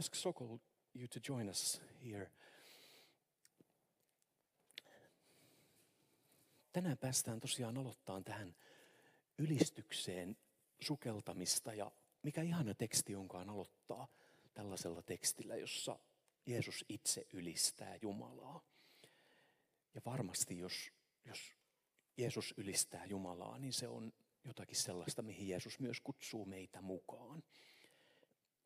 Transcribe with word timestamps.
ask 0.00 0.14
Sokol 0.14 0.58
you 0.94 1.08
to 1.08 1.20
join 1.28 1.48
us 1.50 1.82
here? 2.04 2.30
Tänään 6.72 6.98
päästään 6.98 7.40
tosiaan 7.40 7.78
aloittaa 7.78 8.22
tähän 8.22 8.54
ylistykseen 9.38 10.36
sukeltamista 10.80 11.74
ja 11.74 11.92
mikä 12.22 12.42
ihana 12.42 12.74
teksti 12.74 13.14
onkaan 13.14 13.50
aloittaa 13.50 14.08
tällaisella 14.54 15.02
tekstillä, 15.02 15.56
jossa 15.56 15.98
Jeesus 16.46 16.84
itse 16.88 17.26
ylistää 17.32 17.98
Jumalaa. 18.02 18.60
Ja 19.94 20.00
varmasti 20.04 20.58
jos, 20.58 20.92
jos 21.24 21.54
Jeesus 22.16 22.54
ylistää 22.56 23.04
Jumalaa, 23.04 23.58
niin 23.58 23.72
se 23.72 23.88
on 23.88 24.12
jotakin 24.44 24.76
sellaista, 24.76 25.22
mihin 25.22 25.48
Jeesus 25.48 25.80
myös 25.80 26.00
kutsuu 26.00 26.44
meitä 26.44 26.80
mukaan. 26.80 27.42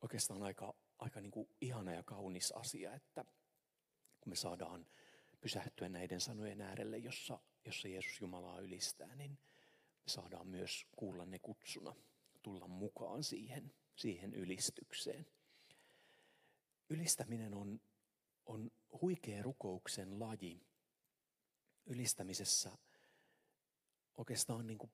Oikeastaan 0.01 0.43
aika, 0.43 0.73
aika 0.99 1.21
niin 1.21 1.31
kuin 1.31 1.49
ihana 1.61 1.93
ja 1.93 2.03
kaunis 2.03 2.51
asia, 2.51 2.93
että 2.93 3.25
kun 4.21 4.31
me 4.31 4.35
saadaan 4.35 4.87
pysähtyä 5.41 5.89
näiden 5.89 6.21
sanojen 6.21 6.61
äärelle, 6.61 6.97
jossa, 6.97 7.39
jossa 7.65 7.87
Jeesus 7.87 8.21
Jumalaa 8.21 8.59
ylistää, 8.59 9.15
niin 9.15 9.31
me 10.05 10.07
saadaan 10.07 10.47
myös 10.47 10.85
kuulla 10.95 11.25
ne 11.25 11.39
kutsuna, 11.39 11.95
tulla 12.41 12.67
mukaan 12.67 13.23
siihen, 13.23 13.73
siihen 13.95 14.33
ylistykseen. 14.33 15.25
Ylistäminen 16.89 17.53
on, 17.53 17.81
on 18.45 18.71
huikea 19.01 19.43
rukouksen 19.43 20.19
laji. 20.19 20.61
Ylistämisessä 21.85 22.77
oikeastaan 24.17 24.67
niin 24.67 24.77
kuin 24.77 24.91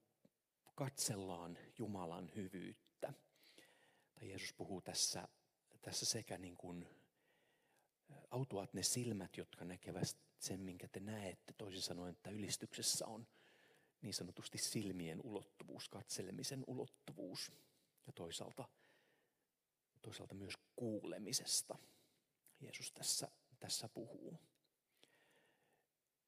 katsellaan 0.76 1.58
Jumalan 1.78 2.32
hyvyyttä. 2.36 3.14
Tai 4.14 4.30
Jeesus 4.30 4.54
puhuu 4.54 4.82
tässä, 4.82 5.28
tässä 5.82 6.06
sekä 6.06 6.38
niin 6.38 6.58
kuin 6.58 6.88
autuat 8.32 8.74
ne 8.74 8.84
silmät, 8.84 9.38
jotka 9.38 9.66
näkevät 9.66 10.18
sen, 10.40 10.60
minkä 10.60 10.88
te 10.88 11.00
näette. 11.00 11.54
Toisin 11.54 11.82
sanoen, 11.82 12.12
että 12.12 12.30
ylistyksessä 12.30 13.08
on 13.08 13.28
niin 14.02 14.14
sanotusti 14.14 14.58
silmien 14.58 15.22
ulottuvuus, 15.24 15.90
katselemisen 15.90 16.64
ulottuvuus 16.68 17.52
ja 18.08 18.14
toisaalta, 18.14 18.70
toisaalta 20.02 20.36
myös 20.36 20.54
kuulemisesta. 20.76 21.78
Jeesus 22.60 22.92
tässä, 22.92 23.32
tässä 23.60 23.90
puhuu. 23.90 24.38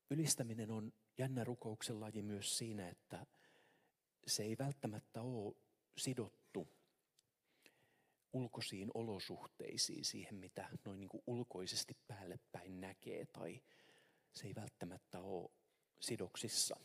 Ylistäminen 0.09 0.71
on 0.71 0.93
jännä 1.17 1.43
rukouksen 1.43 1.99
laji 1.99 2.21
myös 2.21 2.57
siinä, 2.57 2.89
että 2.89 3.25
se 4.27 4.43
ei 4.43 4.57
välttämättä 4.57 5.21
ole 5.21 5.55
sidottu 5.97 6.42
ulkoisiin 8.33 8.91
olosuhteisiin, 8.93 10.05
siihen 10.05 10.35
mitä 10.35 10.69
noin 10.85 10.99
niin 10.99 11.09
kuin 11.09 11.23
ulkoisesti 11.27 11.97
päälle 12.07 12.39
päin 12.51 12.81
näkee, 12.81 13.25
tai 13.25 13.61
se 14.33 14.47
ei 14.47 14.55
välttämättä 14.55 15.21
ole 15.21 15.51
sidoksissa 15.99 16.75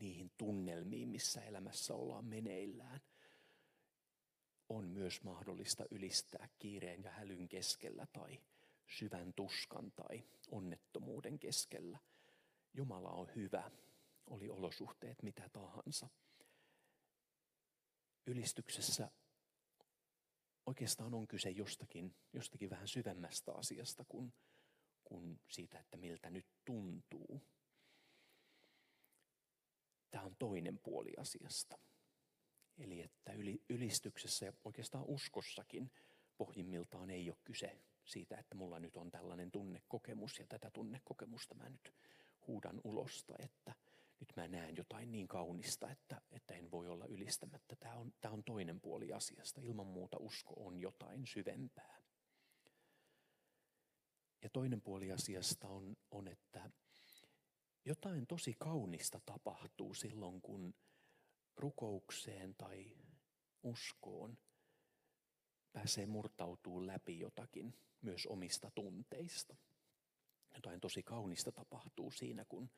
niihin 0.00 0.30
tunnelmiin, 0.38 1.08
missä 1.08 1.40
elämässä 1.40 1.94
ollaan 1.94 2.24
meneillään. 2.24 3.00
On 4.68 4.88
myös 4.88 5.22
mahdollista 5.22 5.84
ylistää 5.90 6.48
kiireen 6.58 7.02
ja 7.02 7.10
hälyn 7.10 7.48
keskellä 7.48 8.06
tai 8.12 8.40
syvän 8.86 9.32
tuskan 9.36 9.92
tai 9.92 10.24
onnettomuuden 10.50 11.38
keskellä. 11.38 11.98
Jumala 12.74 13.10
on 13.10 13.34
hyvä, 13.36 13.70
oli 14.26 14.48
olosuhteet 14.48 15.22
mitä 15.22 15.48
tahansa. 15.48 16.08
Ylistyksessä 18.26 19.10
oikeastaan 20.66 21.14
on 21.14 21.28
kyse 21.28 21.50
jostakin, 21.50 22.14
jostakin 22.32 22.70
vähän 22.70 22.88
syvemmästä 22.88 23.52
asiasta 23.52 24.04
kuin, 24.08 24.32
kuin 25.04 25.40
siitä, 25.48 25.78
että 25.78 25.96
miltä 25.96 26.30
nyt 26.30 26.46
tuntuu. 26.64 27.42
Tämä 30.10 30.24
on 30.24 30.36
toinen 30.38 30.78
puoli 30.78 31.12
asiasta. 31.18 31.78
Eli 32.78 33.00
että 33.00 33.32
ylistyksessä 33.68 34.46
ja 34.46 34.52
oikeastaan 34.64 35.04
uskossakin 35.08 35.90
pohjimmiltaan 36.38 37.10
ei 37.10 37.30
ole 37.30 37.38
kyse 37.44 37.80
siitä, 38.04 38.36
että 38.36 38.54
mulla 38.54 38.78
nyt 38.78 38.96
on 38.96 39.10
tällainen 39.10 39.50
tunnekokemus 39.50 40.38
ja 40.38 40.46
tätä 40.46 40.70
tunnekokemusta 40.70 41.54
mä 41.54 41.68
nyt 41.68 41.94
huudan 42.46 42.80
ulosta, 42.84 43.34
että 43.38 43.74
nyt 44.20 44.36
mä 44.36 44.48
näen 44.48 44.76
jotain 44.76 45.12
niin 45.12 45.28
kaunista, 45.28 45.90
että, 45.90 46.20
että 46.30 46.54
en 46.54 46.70
voi 46.70 46.88
olla 46.88 47.06
ylistämättä. 47.06 47.76
Tämä 47.76 47.94
on, 47.94 48.12
tämä 48.20 48.34
on 48.34 48.44
toinen 48.44 48.80
puoli 48.80 49.12
asiasta. 49.12 49.60
Ilman 49.60 49.86
muuta 49.86 50.16
usko 50.20 50.54
on 50.56 50.78
jotain 50.78 51.26
syvempää. 51.26 52.02
Ja 54.42 54.50
toinen 54.50 54.80
puoli 54.80 55.12
asiasta 55.12 55.68
on, 55.68 55.96
on 56.10 56.28
että 56.28 56.70
jotain 57.84 58.26
tosi 58.26 58.54
kaunista 58.58 59.20
tapahtuu 59.26 59.94
silloin, 59.94 60.42
kun 60.42 60.74
rukoukseen 61.56 62.54
tai 62.54 62.96
uskoon 63.62 64.38
pääsee 65.72 66.06
murtautuu 66.06 66.86
läpi 66.86 67.18
jotakin 67.18 67.74
myös 68.00 68.26
omista 68.26 68.70
tunteista. 68.74 69.56
Jotain 70.54 70.80
tosi 70.80 71.02
kaunista 71.02 71.52
tapahtuu 71.52 72.10
siinä, 72.10 72.44
kun, 72.44 72.70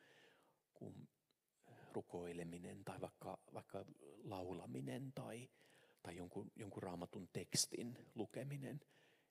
kun 0.73 1.07
rukoileminen 1.95 2.83
tai 2.85 3.01
vaikka, 3.01 3.37
vaikka 3.53 3.85
laulaminen 4.23 5.13
tai, 5.15 5.49
tai 6.03 6.15
jonkun, 6.15 6.51
jonkun 6.55 6.83
raamatun 6.83 7.29
tekstin 7.33 7.97
lukeminen 8.15 8.81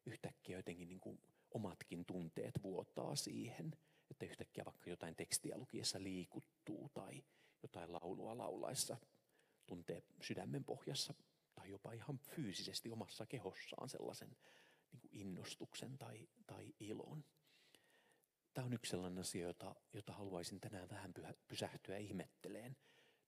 yhtäkkiä 0.06 0.59
jotenkin 0.59 0.89
niin 0.89 1.01
kuin 1.01 1.21
omatkin 1.51 2.05
tunteet 2.05 2.62
vuotaa 2.62 3.17
siihen, 3.17 3.72
että 4.11 4.27
yhtäkkiä 4.27 4.65
vaikka 4.65 4.91
jotain 4.91 5.17
tekstiä 5.17 5.59
lukiessa 5.59 6.03
liikuttuu 6.03 6.91
tai 6.95 7.25
jotain 7.62 7.93
laulua 7.93 8.39
laulaessa 8.39 8.97
tuntee 9.67 10.03
sydämen 10.21 10.65
pohjassa 10.65 11.15
tai 11.55 11.71
jopa 11.71 11.93
ihan 11.93 12.19
fyysisesti 12.19 12.91
omassa 12.91 13.27
kehossaan 13.27 13.89
sellaisen 13.89 14.37
niin 14.93 15.01
kuin 15.01 15.11
innostuksen 15.12 15.99
tai, 15.99 16.28
tai 16.47 16.75
ilon. 16.81 17.25
Tämä 18.55 18.67
on 18.67 18.73
yksi 18.73 18.91
sellainen 18.91 19.19
asia, 19.19 19.47
jota, 19.47 19.75
jota 19.93 20.13
haluaisin 20.13 20.61
tänään 20.61 20.89
vähän 20.89 21.13
pysähtyä 21.49 21.97
ihmetteleen 21.97 22.77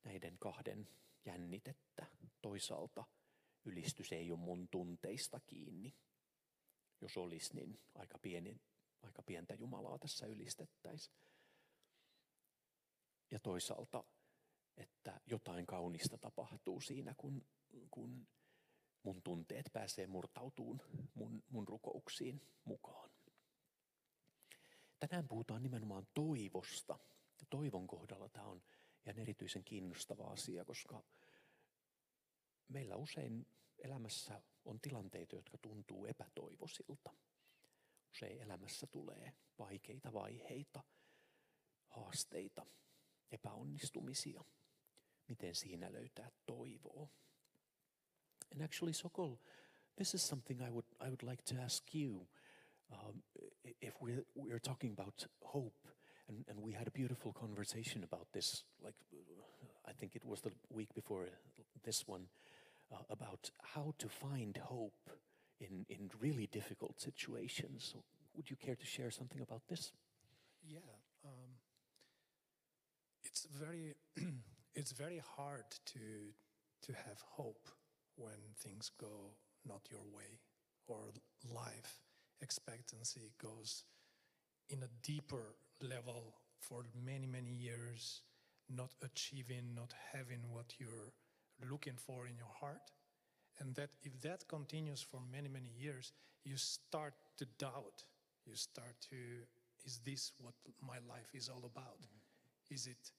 näiden 0.05 0.39
kahden 0.39 0.89
jännitettä. 1.25 2.07
Toisaalta 2.43 3.05
ylistys 3.65 4.13
ei 4.13 4.31
ole 4.31 4.39
mun 4.39 4.69
tunteista 4.69 5.41
kiinni. 5.47 5.95
Jos 7.01 7.17
olisi, 7.17 7.55
niin 7.55 7.81
aika, 7.95 8.19
pieni, 8.19 8.61
aika 9.03 9.23
pientä 9.23 9.55
Jumalaa 9.55 9.99
tässä 9.99 10.27
ylistettäisiin. 10.27 11.17
Ja 13.31 13.41
toisaalta, 13.41 14.05
että 14.77 15.21
jotain 15.27 15.67
kaunista 15.67 16.19
tapahtuu 16.19 16.81
siinä, 16.81 17.15
kun, 17.17 17.47
kun 17.91 18.29
mun 19.03 19.23
tunteet 19.23 19.71
pääsee 19.73 20.07
murtautuun 20.07 20.83
mun, 21.15 21.43
mun 21.49 21.69
rukouksiin 21.69 22.43
mukaan. 22.65 23.14
Tänään 25.09 25.29
puhutaan 25.29 25.63
nimenomaan 25.63 26.07
toivosta. 26.15 26.99
Ja 27.41 27.47
toivon 27.51 27.87
kohdalla 27.87 28.29
tämä 28.29 28.47
on 28.47 28.63
ihan 29.07 29.19
erityisen 29.19 29.65
kiinnostava 29.65 30.25
asia, 30.25 30.65
koska 30.65 31.05
meillä 32.69 32.97
usein 32.97 33.47
elämässä 33.79 34.43
on 34.65 34.81
tilanteita, 34.81 35.37
jotka 35.37 35.59
tuntuu 35.59 36.07
epätoivoisilta. 36.07 37.15
Usein 38.15 38.41
elämässä 38.41 38.87
tulee 38.87 39.33
vaikeita 39.59 40.13
vaiheita, 40.13 40.83
haasteita, 41.89 42.67
epäonnistumisia. 43.31 44.45
Miten 45.29 45.55
siinä 45.55 45.93
löytää 45.93 46.31
toivoa? 46.47 47.09
And 48.53 48.61
actually, 48.61 48.93
Sokol, 48.93 49.37
this 49.97 50.15
is 50.15 50.29
something 50.29 50.67
I 50.67 50.71
would, 50.71 50.87
I 51.01 51.05
would 51.05 51.23
like 51.23 51.43
to 51.43 51.63
ask 51.63 51.95
you. 51.95 52.29
Um, 52.93 53.23
if 53.81 53.95
we're, 54.01 54.25
we're 54.35 54.59
talking 54.59 54.93
about 54.93 55.27
hope, 55.43 55.89
and, 56.29 56.45
and 56.49 56.61
we 56.61 56.73
had 56.73 56.87
a 56.87 56.91
beautiful 56.91 57.33
conversation 57.33 58.03
about 58.05 58.27
this, 58.33 58.65
like 58.83 58.95
I 59.87 59.93
think 59.93 60.17
it 60.17 60.25
was 60.25 60.41
the 60.41 60.53
week 60.71 60.95
before 60.95 61.27
this 61.85 62.07
one, 62.07 62.27
uh, 62.93 62.99
about 63.11 63.51
how 63.63 63.95
to 63.99 64.09
find 64.09 64.57
hope 64.57 65.11
in, 65.61 65.85
in 65.89 66.11
really 66.21 66.47
difficult 66.47 67.01
situations. 67.01 67.91
So 67.93 68.03
would 68.35 68.51
you 68.51 68.57
care 68.57 68.75
to 68.75 68.87
share 68.87 69.11
something 69.11 69.41
about 69.41 69.63
this? 69.69 69.93
Yeah, 70.67 70.79
um, 71.25 71.51
it's 73.25 73.47
very 73.59 73.95
it's 74.75 74.93
very 74.93 75.23
hard 75.37 75.65
to 75.87 76.33
to 76.83 76.93
have 76.93 77.21
hope 77.33 77.69
when 78.17 78.55
things 78.59 78.91
go 78.99 79.37
not 79.67 79.81
your 79.91 80.03
way 80.13 80.41
or 80.87 81.13
life 81.53 82.04
expectancy 82.41 83.33
goes 83.43 83.85
in 84.69 84.83
a 84.83 84.89
deeper 85.03 85.57
level 85.81 86.35
for 86.61 86.85
many, 87.05 87.27
many 87.27 87.51
years, 87.51 88.23
not 88.69 88.91
achieving, 89.03 89.75
not 89.75 89.93
having 90.13 90.41
what 90.51 90.75
you're 90.79 91.13
looking 91.71 91.97
for 91.97 92.27
in 92.27 92.37
your 92.37 92.53
heart. 92.61 92.91
And 93.61 93.75
that 93.77 93.91
if 94.03 94.21
that 94.23 94.49
continues 94.49 95.03
for 95.03 95.21
many, 95.31 95.49
many 95.49 95.71
years, 95.79 96.13
you 96.45 96.57
start 96.57 97.15
to 97.39 97.47
doubt. 97.59 98.05
You 98.47 98.55
start 98.55 98.97
to, 99.11 99.17
is 99.85 100.01
this 100.05 100.33
what 100.41 100.55
my 100.81 100.99
life 101.09 101.31
is 101.35 101.49
all 101.49 101.65
about? 101.65 102.07
Is 102.71 102.87
it 102.87 103.11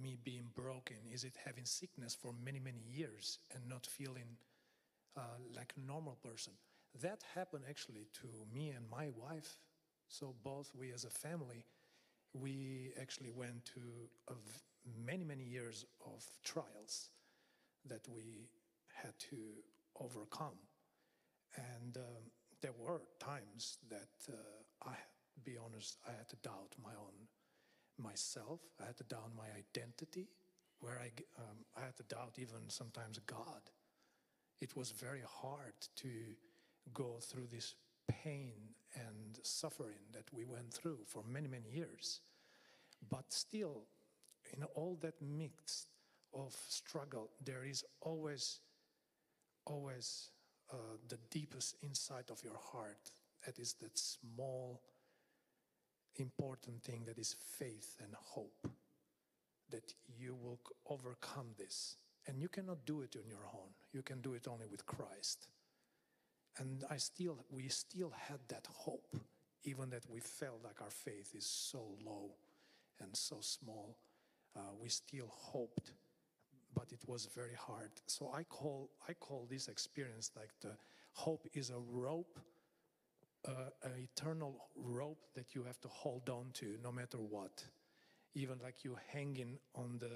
me 0.00 0.16
being 0.22 0.48
broken? 0.54 0.96
Is 1.12 1.24
it 1.24 1.34
having 1.44 1.64
sickness 1.64 2.14
for 2.14 2.32
many, 2.44 2.60
many 2.60 2.80
years 2.88 3.38
and 3.54 3.68
not 3.68 3.86
feeling 3.86 4.36
uh, 5.16 5.38
like 5.54 5.72
a 5.76 5.80
normal 5.86 6.16
person? 6.22 6.52
That 7.00 7.22
happened 7.34 7.64
actually 7.68 8.06
to 8.20 8.28
me 8.52 8.70
and 8.70 8.84
my 8.90 9.08
wife. 9.16 9.56
So, 10.08 10.34
both 10.42 10.72
we 10.74 10.92
as 10.92 11.04
a 11.04 11.10
family, 11.10 11.64
we 12.34 12.92
actually 13.00 13.30
went 13.30 13.64
to 13.66 13.80
many, 15.06 15.24
many 15.24 15.44
years 15.44 15.84
of 16.04 16.24
trials 16.44 17.10
that 17.88 18.06
we 18.08 18.48
had 18.92 19.12
to 19.30 19.36
overcome. 20.00 20.58
And 21.56 21.96
um, 21.96 22.30
there 22.60 22.74
were 22.78 23.02
times 23.18 23.78
that 23.88 24.32
uh, 24.32 24.88
I, 24.88 24.94
be 25.44 25.56
honest, 25.56 25.98
I 26.06 26.12
had 26.12 26.28
to 26.30 26.36
doubt 26.36 26.74
my 26.82 26.90
own 26.90 27.28
myself. 27.98 28.60
I 28.80 28.86
had 28.86 28.96
to 28.98 29.04
doubt 29.04 29.30
my 29.36 29.46
identity, 29.56 30.28
where 30.80 30.98
I, 30.98 31.10
um, 31.38 31.58
I 31.76 31.84
had 31.84 31.96
to 31.98 32.02
doubt 32.04 32.34
even 32.38 32.68
sometimes 32.68 33.18
God. 33.26 33.70
It 34.60 34.76
was 34.76 34.90
very 34.90 35.22
hard 35.26 35.74
to 35.96 36.08
go 36.94 37.16
through 37.20 37.46
this 37.50 37.74
pain 38.08 38.52
and 38.94 39.38
suffering 39.42 39.98
that 40.12 40.24
we 40.32 40.44
went 40.44 40.72
through 40.72 40.98
for 41.06 41.22
many, 41.28 41.48
many 41.48 41.68
years. 41.72 42.20
But 43.08 43.24
still, 43.32 43.82
in 44.56 44.64
all 44.74 44.98
that 45.02 45.14
mix 45.22 45.86
of 46.34 46.56
struggle, 46.68 47.30
there 47.44 47.64
is 47.64 47.84
always, 48.00 48.60
always 49.64 50.30
uh, 50.72 50.76
the 51.08 51.18
deepest 51.30 51.76
inside 51.82 52.30
of 52.30 52.42
your 52.42 52.58
heart. 52.72 53.10
That 53.46 53.58
is 53.58 53.74
that 53.80 53.98
small, 53.98 54.80
important 56.16 56.82
thing 56.82 57.04
that 57.06 57.18
is 57.18 57.34
faith 57.58 57.96
and 58.02 58.12
hope 58.14 58.68
that 59.70 59.94
you 60.18 60.36
will 60.42 60.58
overcome 60.88 61.46
this. 61.58 61.96
And 62.26 62.38
you 62.38 62.48
cannot 62.48 62.84
do 62.84 63.00
it 63.00 63.16
on 63.16 63.28
your 63.28 63.46
own. 63.54 63.70
You 63.92 64.02
can 64.02 64.20
do 64.20 64.34
it 64.34 64.46
only 64.48 64.66
with 64.70 64.84
Christ. 64.84 65.48
And 66.58 66.84
I 66.90 66.96
still, 66.96 67.44
we 67.50 67.68
still 67.68 68.12
had 68.28 68.40
that 68.48 68.66
hope, 68.72 69.16
even 69.64 69.90
that 69.90 70.04
we 70.08 70.20
felt 70.20 70.60
like 70.64 70.82
our 70.82 70.90
faith 70.90 71.34
is 71.34 71.46
so 71.46 71.82
low 72.04 72.32
and 73.00 73.16
so 73.16 73.36
small. 73.40 73.96
Uh, 74.56 74.60
we 74.80 74.88
still 74.88 75.28
hoped, 75.30 75.92
but 76.74 76.92
it 76.92 77.00
was 77.06 77.28
very 77.34 77.54
hard. 77.54 77.90
So 78.06 78.32
I 78.34 78.42
call, 78.44 78.90
I 79.08 79.12
call 79.14 79.46
this 79.48 79.68
experience 79.68 80.32
like 80.36 80.50
the 80.60 80.76
hope 81.12 81.46
is 81.54 81.70
a 81.70 81.78
rope, 81.78 82.38
uh, 83.46 83.70
an 83.84 83.92
eternal 83.96 84.66
rope 84.76 85.24
that 85.34 85.54
you 85.54 85.62
have 85.64 85.80
to 85.80 85.88
hold 85.88 86.28
on 86.28 86.50
to 86.54 86.76
no 86.82 86.92
matter 86.92 87.18
what. 87.18 87.64
Even 88.34 88.58
like 88.62 88.84
you 88.84 88.96
hanging 89.12 89.58
on 89.74 89.98
the 89.98 90.12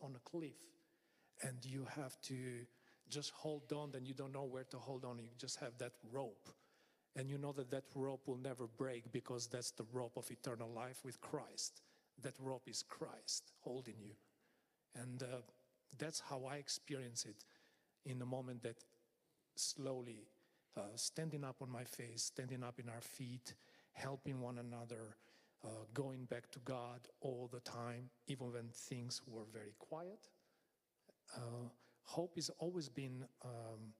on 0.00 0.14
a 0.16 0.30
cliff 0.30 0.52
and 1.42 1.64
you 1.64 1.86
have 1.96 2.20
to 2.22 2.34
just 3.10 3.30
hold 3.30 3.72
on 3.72 3.92
and 3.94 4.06
you 4.06 4.14
don't 4.14 4.32
know 4.32 4.44
where 4.44 4.64
to 4.64 4.76
hold 4.78 5.04
on. 5.04 5.18
You 5.18 5.28
just 5.38 5.58
have 5.60 5.76
that 5.78 5.92
rope. 6.12 6.48
And 7.16 7.28
you 7.28 7.38
know 7.38 7.52
that 7.52 7.70
that 7.70 7.84
rope 7.94 8.22
will 8.26 8.38
never 8.38 8.66
break 8.66 9.10
because 9.12 9.46
that's 9.46 9.72
the 9.72 9.86
rope 9.92 10.16
of 10.16 10.30
eternal 10.30 10.70
life 10.70 11.00
with 11.04 11.20
christ. 11.20 11.80
That 12.22 12.34
rope 12.38 12.68
is 12.68 12.82
christ 12.82 13.52
holding 13.60 13.96
you. 14.00 14.14
And 14.94 15.22
uh, 15.22 15.42
that's 15.96 16.20
how 16.20 16.44
i 16.50 16.56
experience 16.56 17.24
it 17.24 17.44
in 18.04 18.18
the 18.18 18.26
moment 18.26 18.62
that 18.62 18.76
slowly 19.56 20.28
uh, 20.76 20.80
standing 20.94 21.44
up 21.44 21.56
on 21.62 21.70
my 21.70 21.84
face 21.84 22.24
standing 22.24 22.62
up 22.62 22.78
in 22.78 22.88
our 22.88 23.00
feet 23.00 23.54
helping 23.92 24.40
one 24.40 24.58
another 24.58 25.16
uh, 25.64 25.68
going 25.94 26.24
back 26.26 26.50
to 26.50 26.58
god 26.60 27.00
all 27.20 27.48
the 27.52 27.60
time 27.60 28.10
even 28.26 28.52
when 28.52 28.68
things 28.72 29.22
were 29.26 29.46
very 29.52 29.74
quiet. 29.78 30.28
Uh, 31.36 31.68
hope 32.08 32.36
has 32.36 32.50
always 32.58 32.88
been 32.88 33.24
um, 33.44 33.92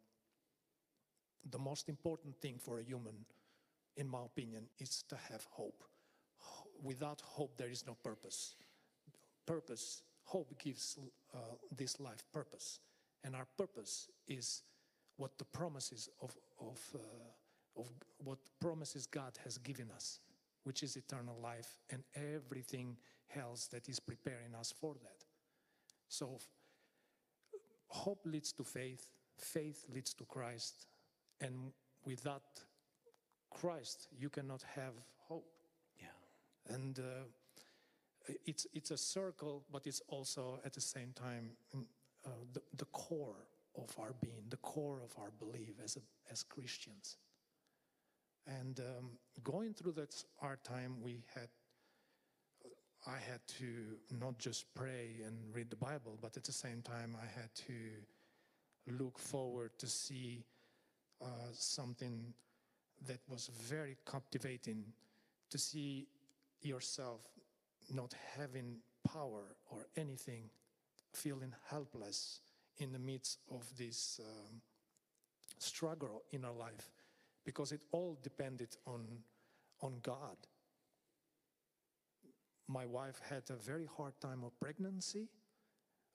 the 1.51 1.59
most 1.59 1.89
important 1.89 2.35
thing 2.41 2.59
for 2.59 2.79
a 2.79 2.83
human, 2.83 3.15
in 3.97 4.09
my 4.09 4.25
opinion, 4.25 4.65
is 4.79 5.05
to 5.11 5.17
have 5.31 5.47
hope. 5.51 5.85
Without 6.83 7.21
hope, 7.21 7.59
there 7.59 7.69
is 7.69 7.87
no 7.87 7.95
purpose. 8.03 8.55
Purpose, 9.45 10.03
hope 10.23 10.59
gives 10.59 10.99
uh, 11.35 11.39
this 11.77 12.01
life 12.01 12.25
purpose. 12.33 12.81
And 13.25 13.37
our 13.37 13.47
purpose 13.59 14.09
is 14.27 14.63
what 15.19 15.37
the 15.37 15.45
promises 15.45 16.09
of, 16.23 16.35
of, 16.61 16.81
uh, 16.95 17.81
of 17.81 17.91
what 18.25 18.39
promises 18.59 19.07
God 19.07 19.39
has 19.45 19.59
given 19.59 19.91
us, 19.95 20.21
which 20.65 20.83
is 20.83 20.97
eternal 20.97 21.39
life 21.43 21.79
and 21.91 22.03
everything 22.15 22.97
else 23.37 23.67
that 23.67 23.87
is 23.87 24.01
preparing 24.01 24.55
us 24.59 24.73
for 24.81 24.95
that. 24.95 25.25
So 26.09 26.39
hope 27.89 28.21
leads 28.25 28.53
to 28.53 28.65
faith, 28.65 29.09
faith 29.37 29.85
leads 29.93 30.15
to 30.15 30.25
Christ, 30.25 30.87
and 31.41 31.73
without 32.05 32.43
Christ, 33.51 34.09
you 34.17 34.29
cannot 34.29 34.63
have 34.75 34.95
hope. 35.29 35.51
Yeah. 36.01 36.75
And 36.75 36.99
uh, 36.99 38.33
it's, 38.45 38.67
it's 38.75 38.91
a 38.91 38.97
circle, 38.97 39.65
but 39.73 39.87
it's 39.87 40.03
also 40.09 40.61
at 40.65 40.75
the 40.75 40.81
same 40.81 41.13
time 41.15 41.51
mm, 41.77 41.85
uh, 42.27 42.31
the, 42.53 42.63
the 42.77 42.85
core 42.87 43.47
of 43.77 43.95
our 43.99 44.15
being, 44.21 44.45
the 44.49 44.57
core 44.59 45.01
of 45.03 45.13
our 45.21 45.31
belief 45.39 45.75
as, 45.83 45.97
a, 45.97 46.33
as 46.33 46.43
Christians. 46.43 47.17
And 48.47 48.81
um, 48.81 49.11
going 49.45 49.75
through 49.75 49.93
that 49.93 50.15
hard 50.41 50.65
time, 50.65 50.97
we 51.03 51.23
had 51.35 51.49
I 53.07 53.19
had 53.31 53.41
to 53.59 53.97
not 54.21 54.39
just 54.39 54.75
pray 54.75 55.21
and 55.25 55.37
read 55.55 55.71
the 55.71 55.77
Bible, 55.77 56.19
but 56.21 56.37
at 56.37 56.45
the 56.45 56.53
same 56.53 56.83
time, 56.83 57.17
I 57.21 57.27
had 57.41 57.55
to 57.67 58.95
look 59.03 59.19
forward 59.19 59.71
to 59.79 59.87
see 59.87 60.45
uh, 61.23 61.27
something 61.53 62.35
that 63.07 63.21
was 63.29 63.51
very 63.63 63.97
captivating 64.11 64.85
to 65.51 65.59
see 65.59 66.07
yourself 66.63 67.21
not 67.95 68.15
having 68.37 68.77
power 69.13 69.57
or 69.71 69.87
anything, 69.97 70.51
feeling 71.13 71.55
helpless 71.71 72.41
in 72.79 72.93
the 72.93 72.99
midst 72.99 73.39
of 73.51 73.65
this 73.77 74.21
um, 74.23 74.61
struggle 75.59 76.23
in 76.33 76.45
our 76.45 76.53
life, 76.53 76.91
because 77.45 77.73
it 77.73 77.83
all 77.93 78.19
depended 78.23 78.77
on, 78.87 79.07
on 79.83 79.95
God 80.03 80.37
my 82.69 82.85
wife 82.87 83.21
had 83.29 83.43
a 83.51 83.57
very 83.57 83.87
hard 83.97 84.13
time 84.21 84.45
of 84.45 84.59
pregnancy. 84.61 85.29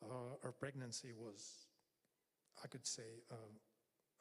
Uh, 0.04 0.38
her 0.44 0.52
pregnancy 0.52 1.12
was, 1.18 1.68
I 2.64 2.68
could 2.68 2.86
say, 2.86 3.24
uh, 3.32 3.36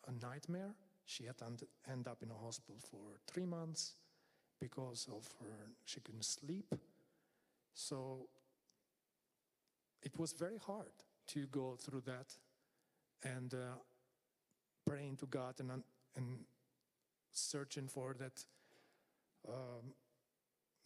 a 0.09 0.13
nightmare. 0.27 0.75
She 1.05 1.25
had 1.25 1.37
to 1.39 1.45
end- 1.91 2.09
up 2.09 2.23
in 2.23 2.31
a 2.31 2.35
hospital 2.35 2.77
for 2.81 3.19
three 3.27 3.45
months 3.45 3.95
because 4.61 5.09
of 5.09 5.29
her, 5.41 5.71
she 5.85 6.01
couldn't 6.01 6.25
sleep. 6.25 6.75
So 7.75 8.29
it 10.03 10.19
was 10.19 10.33
very 10.33 10.59
hard 10.59 10.93
to 11.29 11.47
go 11.47 11.77
through 11.77 12.03
that 12.03 12.37
and 13.25 13.53
uh, 13.55 13.77
praying 14.87 15.17
to 15.17 15.27
God 15.27 15.55
and, 15.59 15.71
and 16.17 16.45
searching 17.33 17.89
for 17.89 18.15
that 18.19 18.45
um, 19.49 19.95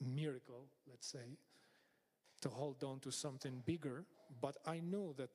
miracle, 0.01 0.67
let's 0.89 1.07
say, 1.07 1.39
to 2.43 2.49
hold 2.49 2.83
on 2.85 3.01
to 3.01 3.11
something 3.11 3.63
bigger. 3.65 4.05
But 4.41 4.57
I 4.67 4.81
knew 4.81 5.15
that 5.17 5.31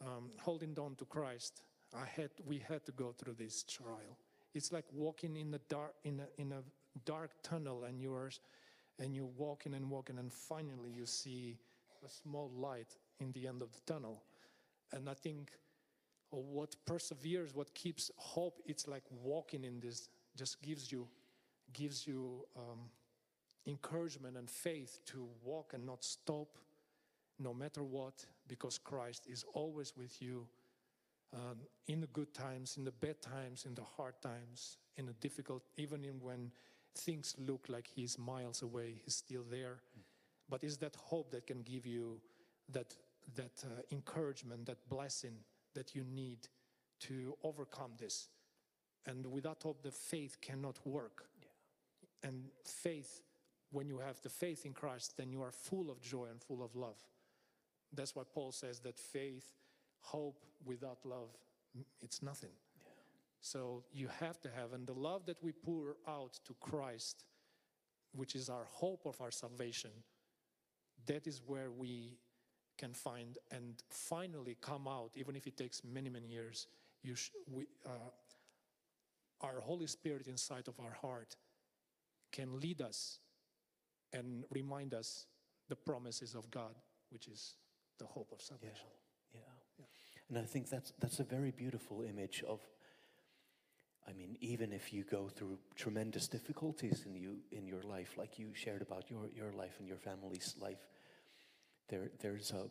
um, 0.00 0.30
holding 0.40 0.78
on 0.78 0.94
to 0.96 1.04
Christ, 1.04 1.62
I 1.94 2.06
had, 2.06 2.30
we 2.46 2.58
had 2.58 2.84
to 2.86 2.92
go 2.92 3.12
through 3.12 3.34
this 3.34 3.62
trial. 3.64 4.18
It's 4.54 4.72
like 4.72 4.84
walking 4.92 5.36
in 5.36 5.54
a 5.54 5.58
dark, 5.68 5.94
in 6.04 6.20
a, 6.20 6.40
in 6.40 6.52
a 6.52 6.62
dark 7.04 7.30
tunnel, 7.42 7.84
and 7.84 8.00
you're, 8.00 8.30
and 8.98 9.14
you're 9.14 9.24
walking 9.36 9.74
and 9.74 9.90
walking, 9.90 10.18
and 10.18 10.32
finally 10.32 10.90
you 10.90 11.06
see 11.06 11.58
a 12.04 12.08
small 12.08 12.50
light 12.54 12.96
in 13.20 13.32
the 13.32 13.46
end 13.46 13.62
of 13.62 13.72
the 13.72 13.92
tunnel. 13.92 14.22
And 14.92 15.08
I 15.08 15.14
think 15.14 15.52
uh, 16.32 16.36
what 16.36 16.76
perseveres, 16.86 17.54
what 17.54 17.74
keeps 17.74 18.10
hope, 18.16 18.60
it's 18.66 18.88
like 18.88 19.04
walking 19.10 19.64
in 19.64 19.80
this, 19.80 20.08
just 20.36 20.62
gives 20.62 20.90
you, 20.90 21.06
gives 21.72 22.06
you. 22.06 22.44
Um, 22.56 22.90
encouragement 23.66 24.36
and 24.36 24.50
faith 24.50 25.00
to 25.06 25.28
walk 25.42 25.72
and 25.74 25.86
not 25.86 26.04
stop 26.04 26.58
no 27.38 27.54
matter 27.54 27.82
what 27.82 28.24
because 28.48 28.78
christ 28.78 29.26
is 29.28 29.44
always 29.54 29.96
with 29.96 30.20
you 30.20 30.46
um, 31.34 31.58
in 31.86 32.00
the 32.00 32.06
good 32.08 32.34
times 32.34 32.76
in 32.76 32.84
the 32.84 32.90
bad 32.90 33.20
times 33.22 33.64
in 33.64 33.74
the 33.74 33.84
hard 33.96 34.14
times 34.20 34.78
in 34.96 35.06
the 35.06 35.12
difficult 35.14 35.62
even 35.76 36.04
in 36.04 36.20
when 36.20 36.50
things 36.94 37.34
look 37.38 37.66
like 37.68 37.86
he's 37.86 38.18
miles 38.18 38.62
away 38.62 39.00
he's 39.04 39.16
still 39.16 39.44
there. 39.50 39.78
But 40.48 40.64
it's 40.64 40.76
that 40.78 40.96
hope 40.96 41.30
that 41.30 41.46
can 41.46 41.62
give 41.62 41.86
you 41.86 42.20
that 42.70 42.94
that 43.36 43.64
uh, 43.64 43.82
encouragement 43.90 44.66
that 44.66 44.88
blessing 44.88 45.36
that 45.74 45.94
you 45.94 46.04
need 46.04 46.48
to 47.00 47.36
overcome 47.42 47.92
this. 47.98 48.28
And 49.06 49.26
without 49.26 49.62
hope, 49.62 49.82
the 49.82 49.90
faith 49.90 50.40
cannot 50.40 50.78
work. 50.84 51.24
And 52.22 52.44
faith, 52.64 53.20
when 53.72 53.88
you 53.88 53.98
have 53.98 54.20
the 54.20 54.28
faith 54.28 54.64
in 54.64 54.72
Christ, 54.72 55.16
then 55.16 55.32
you 55.32 55.42
are 55.42 55.50
full 55.50 55.90
of 55.90 56.00
joy 56.00 56.26
and 56.30 56.40
full 56.40 56.62
of 56.62 56.76
love. 56.76 56.98
That's 57.92 58.14
why 58.14 58.22
Paul 58.32 58.52
says 58.52 58.80
that 58.80 58.98
faith, 58.98 59.46
hope 60.00 60.38
without 60.64 60.98
love, 61.04 61.30
it's 62.00 62.22
nothing. 62.22 62.52
So 63.40 63.82
you 63.92 64.08
have 64.20 64.40
to 64.42 64.50
have, 64.50 64.72
and 64.72 64.86
the 64.86 64.92
love 64.92 65.26
that 65.26 65.42
we 65.42 65.52
pour 65.52 65.96
out 66.06 66.38
to 66.44 66.54
Christ, 66.60 67.24
which 68.12 68.34
is 68.36 68.48
our 68.48 68.66
hope 68.70 69.06
of 69.06 69.20
our 69.20 69.30
salvation, 69.30 69.90
that 71.06 71.26
is 71.26 71.42
where 71.44 71.70
we 71.70 72.18
can 72.78 72.92
find 72.92 73.38
and 73.50 73.82
finally 73.90 74.56
come 74.60 74.86
out, 74.86 75.12
even 75.16 75.34
if 75.34 75.46
it 75.46 75.56
takes 75.56 75.82
many, 75.84 76.10
many 76.10 76.28
years. 76.28 76.66
You 77.02 77.14
sh- 77.14 77.30
we, 77.50 77.64
uh, 77.86 78.10
our 79.40 79.60
Holy 79.60 79.86
Spirit 79.86 80.28
inside 80.28 80.68
of 80.68 80.78
our 80.78 80.92
heart 80.92 81.36
can 82.30 82.60
lead 82.60 82.80
us 82.80 83.18
and 84.12 84.44
remind 84.50 84.94
us 84.94 85.26
the 85.68 85.76
promises 85.76 86.34
of 86.34 86.50
God, 86.50 86.74
which 87.10 87.28
is 87.28 87.56
the 87.98 88.06
hope 88.06 88.32
of 88.32 88.40
Yeah, 88.40 88.48
salvation. 88.48 88.88
yeah. 89.34 89.84
And 90.28 90.38
I 90.38 90.44
think 90.44 90.68
that's 90.68 90.92
that's 90.98 91.20
a 91.20 91.24
very 91.24 91.50
beautiful 91.50 92.02
image 92.02 92.42
of. 92.46 92.60
I 94.08 94.12
mean, 94.12 94.36
even 94.40 94.72
if 94.72 94.92
you 94.92 95.04
go 95.04 95.28
through 95.28 95.58
tremendous 95.76 96.26
difficulties 96.28 97.04
in 97.06 97.14
you 97.14 97.36
in 97.50 97.66
your 97.66 97.82
life, 97.82 98.16
like 98.18 98.38
you 98.38 98.54
shared 98.54 98.82
about 98.82 99.10
your 99.10 99.28
your 99.34 99.52
life 99.52 99.78
and 99.78 99.88
your 99.88 99.98
family's 99.98 100.54
life, 100.60 100.86
there 101.88 102.10
there's 102.20 102.50
a 102.52 102.70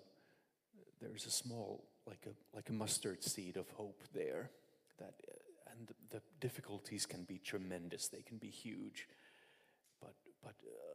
there's 1.01 1.25
a 1.25 1.31
small 1.31 1.85
like 2.07 2.25
a 2.27 2.55
like 2.55 2.69
a 2.69 2.73
mustard 2.73 3.23
seed 3.23 3.57
of 3.57 3.69
hope 3.69 4.03
there, 4.13 4.51
that 4.97 5.13
and 5.71 5.87
the, 5.87 6.17
the 6.17 6.21
difficulties 6.39 7.05
can 7.05 7.23
be 7.23 7.37
tremendous. 7.39 8.07
They 8.09 8.23
can 8.23 8.37
be 8.37 8.49
huge, 8.49 9.07
but 10.01 10.15
but. 10.43 10.55
Uh, 10.65 10.90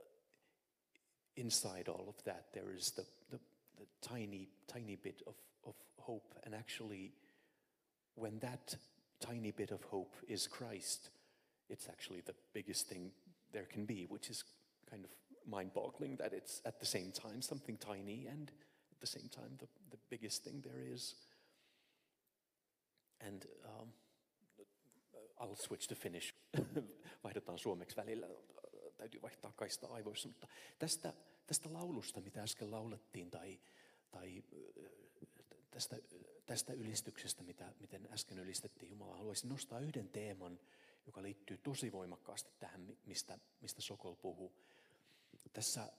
inside 1.36 1.88
all 1.88 2.06
of 2.08 2.22
that, 2.24 2.46
there 2.52 2.72
is 2.74 2.90
the, 2.92 3.04
the, 3.30 3.38
the 3.78 3.86
tiny, 4.02 4.48
tiny 4.66 4.96
bit 4.96 5.22
of, 5.26 5.34
of 5.66 5.74
hope. 5.98 6.34
And 6.44 6.54
actually, 6.54 7.12
when 8.14 8.38
that 8.40 8.74
tiny 9.20 9.50
bit 9.50 9.70
of 9.70 9.82
hope 9.84 10.14
is 10.28 10.46
Christ, 10.46 11.10
it's 11.68 11.88
actually 11.88 12.22
the 12.22 12.34
biggest 12.52 12.88
thing 12.88 13.10
there 13.52 13.64
can 13.64 13.84
be, 13.84 14.06
which 14.08 14.30
is 14.30 14.44
kind 14.90 15.04
of 15.04 15.10
mind 15.48 15.72
boggling 15.74 16.16
that 16.16 16.32
it's 16.32 16.60
at 16.64 16.80
the 16.80 16.86
same 16.86 17.12
time 17.12 17.40
something 17.40 17.76
tiny 17.76 18.26
and 18.26 18.50
at 18.90 19.00
the 19.00 19.06
same 19.06 19.28
time 19.28 19.50
the, 19.58 19.66
the 19.90 19.98
biggest 20.10 20.44
thing 20.44 20.62
there 20.64 20.82
is. 20.92 21.14
And 23.20 23.46
um, 23.64 23.88
I'll 25.40 25.56
switch 25.56 25.86
to 25.88 25.94
Finnish. 25.94 26.34
Vaihdetaan 27.24 27.58
suomeksi 27.58 27.96
välillä. 27.96 28.26
Täytyy 28.96 29.22
vaihtaa 29.22 29.52
kaista 29.52 29.86
aivoissa. 29.86 30.28
Mutta 30.28 30.48
tästä, 30.78 31.14
tästä 31.46 31.72
laulusta, 31.72 32.20
mitä 32.20 32.42
äsken 32.42 32.70
laulettiin, 32.70 33.30
tai, 33.30 33.60
tai 34.10 34.44
äh, 34.84 34.92
tästä, 35.70 35.96
tästä 36.46 36.72
ylistyksestä, 36.72 37.42
mitä, 37.42 37.74
miten 37.80 38.08
äsken 38.12 38.38
ylistettiin 38.38 38.90
Jumalaa, 38.90 39.16
haluaisin 39.16 39.48
nostaa 39.48 39.80
yhden 39.80 40.08
teeman, 40.08 40.60
joka 41.06 41.22
liittyy 41.22 41.58
tosi 41.58 41.92
voimakkaasti 41.92 42.50
tähän, 42.58 42.80
mi- 42.80 42.98
mistä, 43.06 43.38
mistä 43.60 43.82
Sokol 43.82 44.14
puhuu. 44.14 44.52
Tässä 45.52 45.82
äh, 45.82 45.90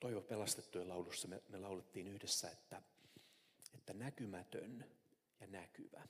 Toivo 0.00 0.20
pelastettujen 0.20 0.88
laulussa 0.88 1.28
me, 1.28 1.42
me 1.48 1.58
laulettiin 1.58 2.08
yhdessä, 2.08 2.50
että, 2.50 2.82
että 3.74 3.92
näkymätön 3.94 4.84
ja 5.40 5.46
näkyvä. 5.46 6.08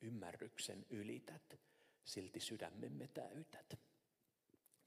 Ymmärryksen 0.00 0.86
ylität, 0.90 1.58
silti 2.04 2.40
sydämemme 2.40 3.08
täytät. 3.08 3.78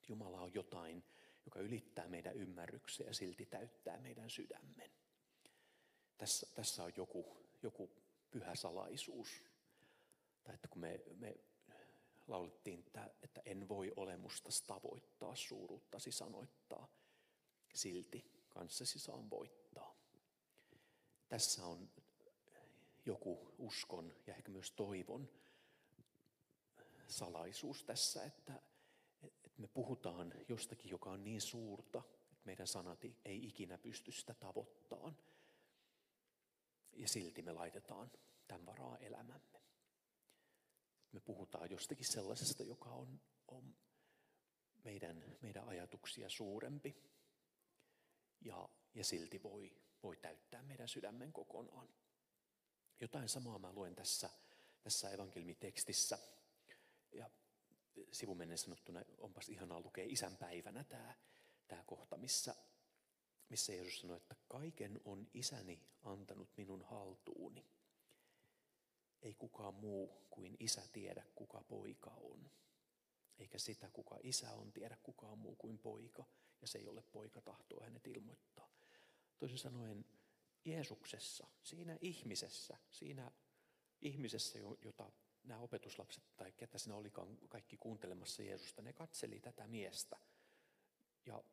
Jumala 0.08 0.42
on 0.42 0.54
jotain, 0.54 1.04
joka 1.46 1.60
ylittää 1.60 2.08
meidän 2.08 2.36
ymmärryksen 2.36 3.08
ja 3.08 3.14
silti 3.14 3.46
täyttää 3.46 4.00
meidän 4.00 4.30
sydämen. 4.30 4.92
Tässä, 6.18 6.48
tässä 6.56 6.84
on 6.84 6.92
joku, 6.98 7.38
joku 7.64 7.92
pyhä 8.32 8.56
salaisuus. 8.56 9.44
Tai 10.44 10.56
että 10.56 10.68
kun 10.68 10.82
me, 10.82 11.00
me 11.18 11.36
laulettiin, 12.28 12.80
että, 12.80 13.12
että 13.22 13.42
en 13.46 13.70
voi 13.70 13.94
olemustasi 13.96 14.64
tavoittaa, 14.68 15.36
suuruuttasi 15.36 16.12
sanoittaa, 16.12 16.88
silti 17.74 18.32
kanssasi 18.50 19.00
saan 19.00 19.30
voittaa. 19.30 19.96
Tässä 21.30 21.66
on 21.66 21.90
joku 23.06 23.56
uskon 23.58 24.16
ja 24.28 24.36
ehkä 24.36 24.52
myös 24.52 24.72
toivon 24.72 25.30
salaisuus 27.08 27.84
tässä, 27.84 28.24
että, 28.24 28.54
että 28.54 28.75
me 29.58 29.68
puhutaan 29.68 30.34
jostakin, 30.48 30.92
joka 30.92 31.10
on 31.10 31.24
niin 31.24 31.42
suurta, 31.42 32.04
että 32.32 32.46
meidän 32.46 32.68
sanat 32.68 33.00
ei 33.26 33.48
ikinä 33.48 33.78
pysty 33.78 34.12
sitä 34.12 34.34
tavoittamaan. 34.34 35.18
Ja 36.94 37.08
silti 37.08 37.42
me 37.42 37.52
laitetaan 37.52 38.12
tämän 38.48 38.66
varaa 38.66 38.98
elämämme. 38.98 39.62
Me 41.12 41.20
puhutaan 41.20 41.72
jostakin 41.72 42.06
sellaisesta, 42.06 42.64
joka 42.64 42.90
on, 42.90 43.22
on 43.48 43.76
meidän, 44.84 45.38
meidän 45.42 45.68
ajatuksia 45.68 46.30
suurempi 46.30 46.96
ja, 48.42 48.70
ja 48.94 49.04
silti 49.04 49.44
voi, 49.44 49.82
voi 50.04 50.18
täyttää 50.18 50.64
meidän 50.64 50.88
sydämen 50.88 51.34
kokonaan. 51.34 51.90
Jotain 53.00 53.30
samaa 53.30 53.60
mä 53.60 53.74
luen 53.74 53.96
tässä, 53.96 54.30
tässä 54.84 55.10
evankelmitekstissä. 55.10 56.18
Ja 57.12 57.30
sivumennen 58.12 58.58
sanottuna 58.58 59.02
onpas 59.18 59.50
ihanaa 59.50 59.80
lukea 59.80 60.06
isän 60.08 60.38
päivänä 60.38 60.84
tämä, 60.84 61.16
tämä 61.68 61.84
kohta, 61.84 62.18
missä, 62.18 62.56
missä 63.50 63.74
Jeesus 63.74 64.00
sanoi, 64.00 64.18
että 64.18 64.36
kaiken 64.48 65.02
on 65.06 65.28
isäni 65.34 65.82
antanut 66.02 66.50
minun 66.58 66.82
haltuuni. 66.82 67.66
Ei 69.22 69.34
kukaan 69.34 69.74
muu 69.74 70.28
kuin 70.30 70.56
isä 70.60 70.82
tiedä, 70.94 71.26
kuka 71.36 71.64
poika 71.64 72.12
on. 72.12 72.52
Eikä 73.38 73.58
sitä, 73.58 73.90
kuka 73.90 74.18
isä 74.24 74.56
on, 74.56 74.72
tiedä 74.72 74.98
kukaan 75.04 75.38
muu 75.38 75.56
kuin 75.56 75.80
poika. 75.80 76.26
Ja 76.62 76.68
se 76.68 76.78
ei 76.78 76.88
ole 76.88 77.02
poika 77.02 77.42
tahtoo 77.42 77.84
hänet 77.84 78.08
ilmoittaa. 78.08 78.70
Toisin 79.40 79.58
sanoen 79.58 80.06
Jeesuksessa, 80.66 81.48
siinä 81.64 81.98
ihmisessä, 82.02 82.78
siinä 82.90 83.32
ihmisessä, 84.02 84.60
jota 84.82 85.12
nämä 85.46 85.62
opetuslapset 85.62 86.24
tai 86.38 86.52
ketä 86.52 86.78
siinä 86.78 86.96
olikaan 86.96 87.38
kaikki 87.50 87.78
kuuntelemassa 87.78 88.44
Jeesusta, 88.44 88.82
ne 88.82 88.94
katseli 88.94 89.40
tätä 89.40 89.68
miestä. 89.68 90.18
Ja 91.26 91.44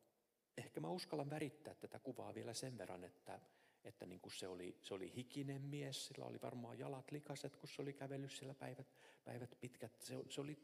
ehkä 0.57 0.81
mä 0.81 0.89
uskallan 0.89 1.29
värittää 1.29 1.75
tätä 1.75 1.99
kuvaa 1.99 2.33
vielä 2.33 2.53
sen 2.53 2.77
verran, 2.77 3.03
että, 3.03 3.39
että 3.83 4.05
niin 4.05 4.19
kuin 4.19 4.33
se, 4.33 4.47
oli, 4.47 4.77
se 4.81 4.93
oli 4.93 5.15
hikinen 5.15 5.61
mies, 5.61 6.07
sillä 6.07 6.25
oli 6.25 6.41
varmaan 6.41 6.79
jalat 6.79 7.11
likaset, 7.11 7.55
kun 7.55 7.69
se 7.69 7.81
oli 7.81 7.93
kävellyt 7.93 8.31
siellä 8.31 8.53
päivät, 8.53 8.87
päivät 9.23 9.57
pitkät. 9.59 10.01
Se, 10.01 10.15
se 10.29 10.41
oli 10.41 10.57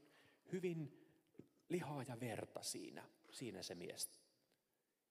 hyvin 0.51 1.07
lihaa 1.69 2.03
ja 2.07 2.19
verta 2.19 2.61
siinä, 2.61 3.09
siinä 3.31 3.63
se 3.63 3.75
mies. 3.75 4.09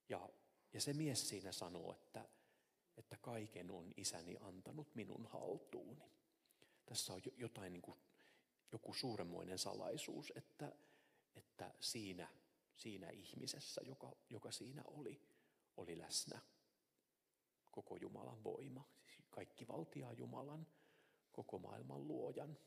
Ja, 0.08 0.28
ja 0.72 0.80
se 0.80 0.92
mies 0.92 1.28
siinä 1.28 1.52
sanoo, 1.52 1.92
että, 1.92 2.28
että 2.96 3.16
kaiken 3.16 3.70
on 3.70 3.92
isäni 3.96 4.36
antanut 4.40 4.94
minun 4.94 5.26
haltuuni. 5.26 6.18
Tässä 6.88 7.12
on 7.12 7.20
jotain 7.36 7.72
niin 7.72 7.82
kuin, 7.82 8.00
joku 8.72 8.94
suuremmoinen 8.94 9.58
salaisuus, 9.58 10.32
että, 10.36 10.72
että 11.36 11.74
siinä, 11.80 12.28
siinä 12.76 13.10
ihmisessä, 13.10 13.80
joka, 13.84 14.16
joka 14.30 14.50
siinä 14.52 14.82
oli, 14.84 15.22
oli 15.76 15.98
läsnä 15.98 16.40
koko 17.70 17.96
Jumalan 17.96 18.44
voima. 18.44 18.84
Siis 19.06 19.28
kaikki 19.30 19.68
valtia 19.68 20.12
Jumalan, 20.12 20.66
koko 21.32 21.58
maailman 21.58 22.08
luojan, 22.08 22.58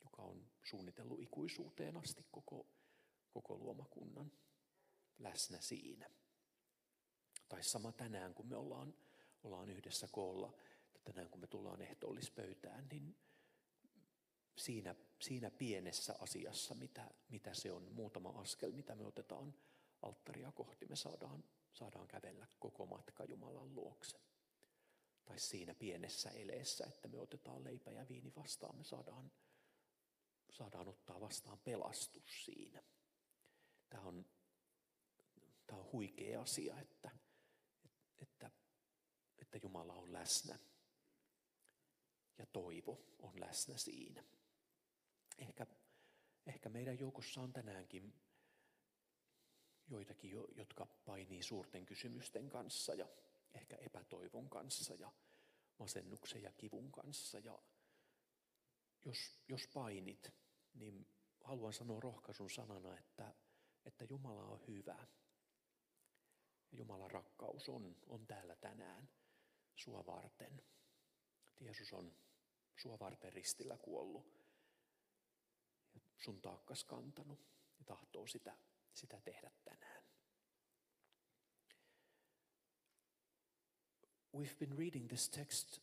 joka 0.00 0.22
on 0.22 0.50
suunnitellut 0.62 1.20
ikuisuuteen 1.20 1.96
asti 1.96 2.26
koko, 2.30 2.66
koko 3.30 3.56
luomakunnan 3.56 4.32
läsnä 5.18 5.60
siinä. 5.60 6.10
Tai 7.48 7.62
sama 7.62 7.92
tänään, 7.92 8.34
kun 8.34 8.46
me 8.46 8.56
ollaan, 8.56 8.94
ollaan 9.42 9.70
yhdessä 9.70 10.08
koolla, 10.12 10.52
tänään 11.04 11.28
kun 11.28 11.40
me 11.40 11.46
tullaan 11.46 11.82
ehtoollispöytään, 11.82 12.88
niin 12.90 13.16
siinä, 14.58 14.94
siinä 15.20 15.50
pienessä 15.50 16.14
asiassa, 16.18 16.74
mitä, 16.74 17.10
mitä 17.28 17.54
se 17.54 17.72
on, 17.72 17.92
muutama 17.92 18.28
askel, 18.28 18.72
mitä 18.72 18.94
me 18.94 19.06
otetaan 19.06 19.54
alttaria 20.02 20.52
kohti, 20.52 20.86
me 20.86 20.96
saadaan, 20.96 21.44
saadaan 21.72 22.08
kävellä 22.08 22.46
koko 22.58 22.86
matka 22.86 23.24
Jumalan 23.24 23.74
luokse. 23.74 24.20
Tai 25.24 25.38
siinä 25.38 25.74
pienessä 25.74 26.30
eleessä, 26.30 26.86
että 26.86 27.08
me 27.08 27.20
otetaan 27.20 27.64
leipä 27.64 27.90
ja 27.90 28.08
viini 28.08 28.32
vastaan, 28.36 28.76
me 28.76 28.84
saadaan, 28.84 29.32
saadaan 30.50 30.88
ottaa 30.88 31.20
vastaan 31.20 31.58
pelastus 31.58 32.44
siinä. 32.44 32.82
Tämä 33.88 34.02
on, 34.02 34.26
tämä 35.66 35.80
on 35.80 35.92
huikea 35.92 36.40
asia, 36.40 36.80
että, 36.80 37.10
että, 38.18 38.50
että 39.38 39.58
Jumala 39.62 39.94
on 39.94 40.12
läsnä 40.12 40.58
ja 42.38 42.46
toivo 42.46 43.00
on 43.18 43.40
läsnä 43.40 43.76
siinä. 43.76 44.24
Ehkä 45.38 45.66
Ehkä 46.48 46.68
meidän 46.68 46.98
joukossa 46.98 47.40
on 47.40 47.52
tänäänkin 47.52 48.14
joitakin, 49.88 50.30
jotka 50.56 50.86
painii 50.86 51.42
suurten 51.42 51.86
kysymysten 51.86 52.48
kanssa 52.48 52.94
ja 52.94 53.08
ehkä 53.54 53.76
epätoivon 53.76 54.50
kanssa 54.50 54.94
ja 54.94 55.12
masennuksen 55.78 56.42
ja 56.42 56.52
kivun 56.52 56.92
kanssa. 56.92 57.38
Ja 57.38 57.58
jos, 59.04 59.40
jos 59.48 59.66
painit, 59.74 60.32
niin 60.74 61.06
haluan 61.44 61.72
sanoa 61.72 62.00
rohkaisun 62.00 62.50
sanana, 62.50 62.98
että, 62.98 63.34
että 63.84 64.04
Jumala 64.04 64.42
on 64.42 64.66
hyvä. 64.66 65.06
Jumalan 66.72 67.10
rakkaus 67.10 67.68
on, 67.68 67.96
on 68.06 68.26
täällä 68.26 68.56
tänään 68.56 69.08
sua 69.76 70.06
varten. 70.06 70.62
Jeesus 71.60 71.92
on 71.92 72.14
sua 72.76 72.98
varten 72.98 73.32
ristillä 73.32 73.76
kuollut 73.76 74.37
sun 76.18 76.40
taakkas 76.40 76.84
kantanut 76.84 77.46
ja 77.78 77.84
tahtoo 77.84 78.26
sitä, 78.26 78.58
sitä 78.94 79.20
tehdä 79.20 79.50
tänään. 79.64 80.02
We've 84.36 84.58
been 84.58 84.78
reading 84.78 85.08
this 85.08 85.28
text 85.28 85.80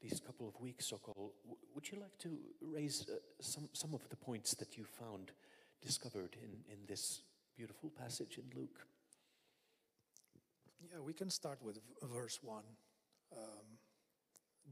these 0.00 0.20
couple 0.20 0.46
of 0.46 0.60
weeks 0.60 0.92
ago. 0.92 1.34
Would 1.74 1.88
you 1.92 1.98
like 1.98 2.16
to 2.18 2.28
raise 2.74 3.06
uh, 3.08 3.16
some, 3.40 3.68
some 3.72 3.94
of 3.94 4.08
the 4.08 4.16
points 4.16 4.54
that 4.56 4.76
you 4.76 4.84
found 4.84 5.32
discovered 5.80 6.36
in, 6.42 6.64
in 6.72 6.86
this 6.86 7.22
beautiful 7.56 7.90
passage 7.90 8.38
in 8.38 8.44
Luke? 8.54 8.86
Yeah, 10.80 11.00
we 11.00 11.12
can 11.12 11.30
start 11.30 11.62
with 11.62 11.80
verse 12.02 12.38
1. 12.42 12.62
Um, 13.36 13.78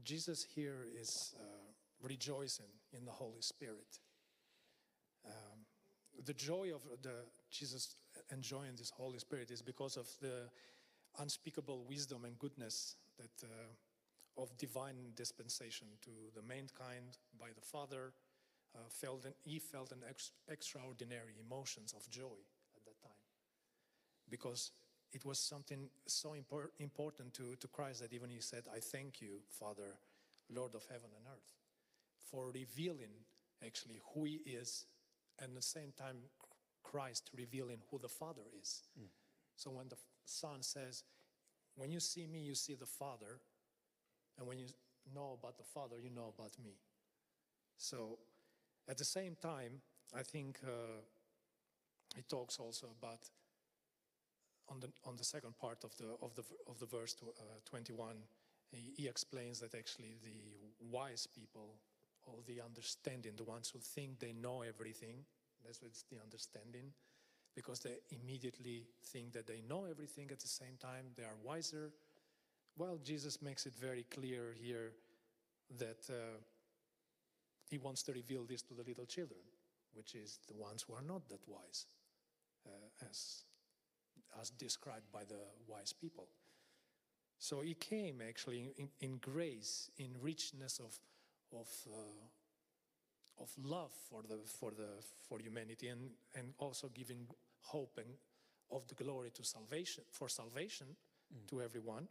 Jesus 0.03 0.45
here 0.55 0.85
is 1.01 1.35
uh, 1.39 1.43
rejoicing 2.01 2.71
in 2.93 3.05
the 3.05 3.11
Holy 3.11 3.41
Spirit. 3.41 3.99
The 6.25 6.33
joy 6.33 6.71
of 6.73 6.81
the 7.01 7.13
Jesus 7.51 7.95
enjoying 8.31 8.75
this 8.75 8.89
Holy 8.89 9.19
Spirit 9.19 9.51
is 9.51 9.61
because 9.61 9.97
of 9.97 10.07
the 10.21 10.49
unspeakable 11.19 11.85
wisdom 11.87 12.25
and 12.25 12.37
goodness 12.39 12.95
that 13.17 13.47
uh, 13.47 14.41
of 14.41 14.55
divine 14.57 15.13
dispensation 15.15 15.87
to 16.01 16.11
the 16.35 16.41
mankind 16.41 17.17
by 17.39 17.47
the 17.55 17.61
Father. 17.61 18.13
Uh, 18.75 18.79
felt 18.89 19.25
an, 19.25 19.33
he 19.43 19.57
felt 19.57 19.91
an 19.91 20.03
ex- 20.07 20.31
extraordinary 20.49 21.33
emotions 21.39 21.93
of 21.93 22.07
joy 22.11 22.37
at 22.75 22.83
that 22.85 23.01
time 23.01 23.17
because 24.29 24.71
it 25.13 25.25
was 25.25 25.39
something 25.39 25.89
so 26.05 26.35
impor- 26.35 26.69
important 26.79 27.33
to, 27.33 27.55
to 27.59 27.67
Christ 27.67 28.01
that 28.01 28.13
even 28.13 28.29
he 28.29 28.41
said, 28.41 28.63
I 28.73 28.79
thank 28.79 29.21
you, 29.21 29.39
Father, 29.49 29.97
Lord 30.53 30.75
of 30.75 30.85
heaven 30.89 31.09
and 31.15 31.25
earth, 31.27 31.49
for 32.29 32.51
revealing 32.51 33.11
actually 33.65 33.99
who 34.13 34.25
he 34.25 34.41
is, 34.45 34.85
and 35.39 35.49
at 35.49 35.55
the 35.55 35.61
same 35.61 35.93
time, 35.97 36.17
Christ 36.83 37.29
revealing 37.37 37.79
who 37.91 37.99
the 37.99 38.07
Father 38.07 38.43
is. 38.61 38.83
Mm. 38.99 39.07
So 39.55 39.71
when 39.71 39.89
the 39.89 39.97
Son 40.25 40.61
says, 40.61 41.03
When 41.75 41.91
you 41.91 41.99
see 41.99 42.27
me, 42.27 42.39
you 42.39 42.55
see 42.55 42.75
the 42.75 42.85
Father, 42.85 43.39
and 44.37 44.47
when 44.47 44.57
you 44.59 44.67
know 45.13 45.37
about 45.39 45.57
the 45.57 45.63
Father, 45.63 45.97
you 46.01 46.09
know 46.09 46.33
about 46.37 46.51
me. 46.63 46.73
So 47.77 48.17
at 48.89 48.97
the 48.97 49.05
same 49.05 49.35
time, 49.41 49.81
I 50.15 50.23
think 50.23 50.59
uh, 50.63 51.01
he 52.15 52.23
talks 52.23 52.59
also 52.59 52.87
about 52.99 53.29
on 54.69 54.79
the, 54.79 54.89
on 55.05 55.15
the 55.15 55.23
second 55.23 55.57
part 55.57 55.83
of 55.83 55.95
the, 55.97 56.05
of 56.21 56.35
the, 56.35 56.43
of 56.67 56.79
the 56.79 56.85
verse 56.85 57.13
to, 57.15 57.25
uh, 57.25 57.59
21, 57.65 58.15
he, 58.71 58.93
he, 58.95 59.07
explains 59.07 59.59
that 59.61 59.73
actually 59.73 60.17
the 60.23 60.85
wise 60.91 61.27
people, 61.27 61.75
all 62.27 62.43
the 62.45 62.61
understanding, 62.61 63.33
the 63.35 63.43
ones 63.43 63.69
who 63.69 63.79
think 63.79 64.19
they 64.19 64.33
know 64.33 64.61
everything, 64.61 65.25
that's 65.63 65.81
what's 65.81 66.03
the 66.03 66.17
understanding, 66.21 66.91
because 67.55 67.79
they 67.79 67.95
immediately 68.11 68.85
think 69.05 69.33
that 69.33 69.47
they 69.47 69.61
know 69.67 69.85
everything 69.85 70.29
at 70.31 70.39
the 70.39 70.47
same 70.47 70.77
time, 70.79 71.05
they 71.15 71.23
are 71.23 71.37
wiser. 71.43 71.91
Well, 72.77 72.99
Jesus 73.03 73.41
makes 73.41 73.65
it 73.65 73.73
very 73.79 74.03
clear 74.03 74.53
here 74.61 74.91
that 75.77 76.07
uh, 76.09 76.37
he 77.69 77.77
wants 77.77 78.03
to 78.03 78.13
reveal 78.13 78.45
this 78.45 78.61
to 78.63 78.73
the 78.73 78.83
little 78.83 79.05
children, 79.05 79.39
which 79.93 80.15
is 80.15 80.39
the 80.47 80.53
ones 80.55 80.83
who 80.87 80.93
are 80.93 81.01
not 81.01 81.27
that 81.29 81.41
wise, 81.47 81.85
uh, 82.65 83.09
as 83.09 83.43
as 84.39 84.49
described 84.51 85.11
by 85.11 85.23
the 85.23 85.39
wise 85.67 85.93
people. 85.93 86.27
So 87.39 87.61
he 87.61 87.73
came 87.73 88.21
actually 88.27 88.73
in, 88.77 88.89
in 88.99 89.17
grace, 89.17 89.89
in 89.97 90.09
richness 90.21 90.79
of, 90.79 90.99
of, 91.53 91.67
uh, 91.91 93.43
of 93.43 93.49
love 93.63 93.91
for, 94.09 94.21
the, 94.27 94.37
for, 94.45 94.71
the, 94.71 94.89
for 95.27 95.39
humanity, 95.39 95.87
and, 95.87 96.11
and 96.35 96.53
also 96.59 96.89
giving 96.93 97.27
hope 97.61 97.97
and 97.97 98.15
of 98.71 98.87
the 98.87 98.95
glory 98.95 99.29
to 99.31 99.43
salvation, 99.43 100.03
for 100.11 100.27
salvation 100.27 100.87
mm. 101.33 101.49
to 101.49 101.61
everyone. 101.61 102.07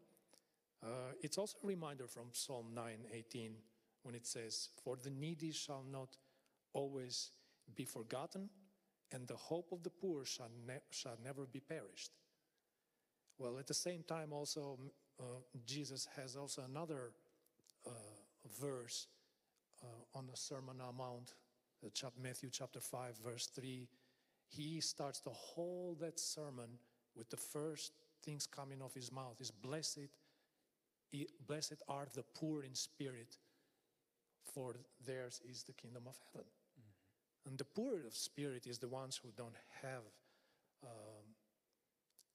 Uh, 0.83 1.13
it's 1.23 1.39
also 1.39 1.57
a 1.63 1.67
reminder 1.67 2.07
from 2.07 2.27
Psalm 2.33 2.67
9:18 2.75 3.51
when 4.03 4.15
it 4.15 4.27
says, 4.27 4.71
"For 4.83 4.97
the 4.97 5.11
needy 5.11 5.53
shall 5.53 5.85
not 5.91 6.17
always 6.73 7.31
be 7.75 7.85
forgotten, 7.85 8.49
and 9.13 9.27
the 9.27 9.37
hope 9.37 9.73
of 9.73 9.83
the 9.83 9.91
poor 9.91 10.25
shall, 10.25 10.51
ne- 10.67 10.89
shall 10.91 11.17
never 11.25 11.47
be 11.47 11.61
perished. 11.61 12.13
Well, 13.39 13.59
at 13.59 13.67
the 13.67 13.75
same 13.75 14.03
time, 14.03 14.33
also, 14.33 14.79
uh, 15.21 15.41
Jesus 15.65 16.09
has 16.17 16.37
also 16.37 16.63
another 16.63 17.13
uh, 17.87 17.91
verse 18.61 19.09
uh, 19.87 20.19
on 20.19 20.27
the 20.27 20.37
Sermon 20.37 20.81
on 20.81 20.97
Mount, 20.97 21.35
uh, 21.85 22.09
Matthew 22.23 22.51
chapter 22.51 22.81
5, 22.81 23.19
verse 23.25 23.47
3. 23.55 23.89
He 24.49 24.81
starts 24.81 25.21
the 25.21 25.31
whole 25.31 25.97
that 26.01 26.19
sermon 26.19 26.79
with 27.17 27.31
the 27.31 27.37
first 27.37 27.93
things 28.23 28.47
coming 28.47 28.83
off 28.83 28.95
his 28.95 29.13
mouth 29.13 29.41
is 29.41 29.51
blessed, 29.51 30.09
blessed 31.47 31.83
are 31.89 32.07
the 32.15 32.25
poor 32.35 32.63
in 32.63 32.75
spirit, 32.75 33.39
for 34.55 34.75
theirs 35.07 35.41
is 35.49 35.63
the 35.63 35.73
kingdom 35.73 36.05
of 36.07 36.17
heaven. 36.33 36.51
And 37.47 37.57
the 37.57 37.65
poor 37.65 38.05
of 38.07 38.15
spirit 38.15 38.67
is 38.67 38.79
the 38.79 38.89
ones 38.89 39.21
who 39.23 39.29
don't 39.37 39.55
have 39.83 40.03
um, 40.83 41.27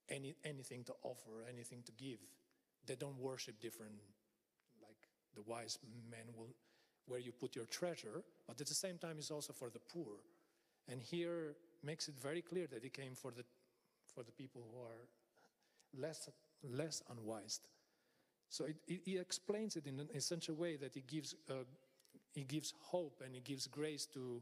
any, 0.10 0.36
anything 0.46 0.84
to 0.86 0.94
offer, 1.04 1.46
anything 1.52 1.84
to 1.86 1.92
give. 1.92 2.20
They 2.88 2.96
don't 2.96 3.18
worship 3.18 3.60
different, 3.60 3.94
like 4.82 5.10
the 5.36 5.42
wise 5.42 5.78
men 6.10 6.34
will, 6.36 6.56
where 7.08 7.20
you 7.20 7.32
put 7.32 7.56
your 7.56 7.66
treasure, 7.66 8.24
but 8.48 8.60
at 8.62 8.68
the 8.68 8.74
same 8.74 8.98
time, 8.98 9.16
it's 9.18 9.32
also 9.32 9.54
for 9.54 9.70
the 9.70 9.80
poor. 9.80 10.14
And 10.88 11.02
here 11.02 11.56
makes 11.84 12.08
it 12.08 12.16
very 12.20 12.42
clear 12.42 12.68
that 12.68 12.84
he 12.84 12.90
came 12.90 13.16
for 13.16 13.32
the, 13.32 13.44
for 14.14 14.24
the 14.24 14.32
people 14.32 14.62
who 14.72 14.82
are 14.82 16.02
less, 16.08 16.30
less 16.64 17.02
unwise. 17.10 17.60
So 18.50 18.66
it, 18.66 18.76
it, 18.88 19.02
he 19.06 19.18
explains 19.18 19.76
it 19.76 19.88
in, 19.88 20.08
in 20.14 20.22
such 20.22 20.50
a 20.50 20.54
way 20.54 20.76
that 20.78 20.94
he 20.94 21.02
gives, 21.02 21.36
uh, 21.50 21.64
he 22.34 22.44
gives 22.44 22.74
hope 22.82 23.22
and 23.26 23.34
he 23.34 23.42
gives 23.42 23.68
grace 23.68 24.06
to, 24.08 24.42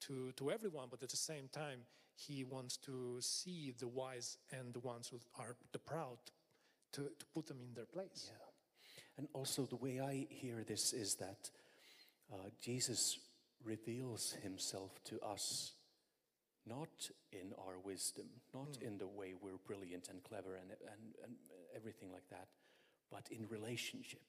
to, 0.00 0.32
to 0.36 0.50
everyone, 0.50 0.88
but 0.90 1.02
at 1.02 1.10
the 1.10 1.16
same 1.16 1.48
time, 1.52 1.80
he 2.16 2.44
wants 2.44 2.76
to 2.76 3.16
see 3.20 3.74
the 3.78 3.88
wise 3.88 4.38
and 4.52 4.72
the 4.72 4.80
ones 4.80 5.08
who 5.08 5.18
are 5.38 5.56
the 5.72 5.78
proud 5.78 6.18
to, 6.92 7.02
to 7.02 7.26
put 7.34 7.46
them 7.46 7.58
in 7.60 7.74
their 7.74 7.86
place. 7.86 8.30
Yeah. 8.30 8.44
And 9.16 9.28
also, 9.32 9.64
the 9.64 9.76
way 9.76 10.00
I 10.00 10.26
hear 10.28 10.64
this 10.66 10.92
is 10.92 11.14
that 11.16 11.50
uh, 12.34 12.50
Jesus 12.60 13.18
reveals 13.64 14.32
himself 14.42 14.92
to 15.04 15.20
us 15.20 15.72
not 16.66 17.10
in 17.32 17.52
our 17.58 17.78
wisdom, 17.78 18.26
not 18.52 18.72
mm. 18.72 18.82
in 18.82 18.98
the 18.98 19.06
way 19.06 19.34
we're 19.40 19.58
brilliant 19.66 20.08
and 20.10 20.22
clever 20.24 20.56
and, 20.56 20.70
and, 20.70 21.14
and 21.22 21.34
everything 21.76 22.10
like 22.10 22.28
that, 22.30 22.48
but 23.10 23.28
in 23.30 23.46
relationship, 23.48 24.24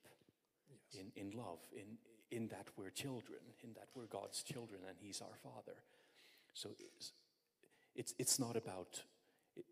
yes. 0.70 1.02
in, 1.02 1.22
in 1.22 1.32
love, 1.32 1.60
in, 1.74 1.98
in 2.36 2.48
that 2.50 2.68
we're 2.78 2.90
children, 2.90 3.40
in 3.64 3.74
that 3.74 3.88
we're 3.96 4.08
God's 4.08 4.44
children 4.44 4.82
and 4.88 4.98
He's 5.00 5.22
our 5.22 5.38
Father. 5.42 5.78
So 6.54 6.70
it's, 6.80 7.14
it's, 7.96 8.14
it's, 8.20 8.40
not 8.40 8.58
about, 8.58 9.02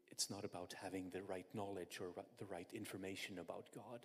it's 0.09 0.29
not 0.29 0.45
about 0.45 0.73
having 0.81 1.09
the 1.09 1.23
right 1.23 1.47
knowledge 1.53 1.99
or 1.99 2.23
the 2.39 2.45
right 2.45 2.69
information 2.73 3.39
about 3.39 3.67
God, 3.75 3.99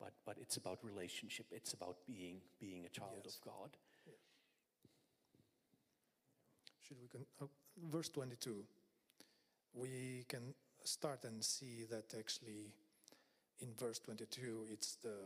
but, 0.00 0.12
but 0.24 0.36
it's 0.40 0.56
about 0.56 0.78
relationship. 0.82 1.46
It's 1.52 1.74
about 1.74 1.96
being, 2.06 2.40
being 2.58 2.84
a 2.86 2.88
child 2.88 3.22
yes. 3.24 3.36
of 3.36 3.52
God. 3.52 3.76
Yeah. 4.06 4.12
Should 6.86 6.96
we 7.00 7.08
con- 7.08 7.26
oh, 7.42 7.50
verse 7.90 8.08
22? 8.08 8.64
We 9.74 10.24
can 10.28 10.54
start 10.84 11.24
and 11.24 11.44
see 11.44 11.84
that 11.90 12.14
actually 12.18 12.72
in 13.60 13.68
verse 13.78 13.98
22 13.98 14.64
it's 14.72 14.96
the 14.96 15.16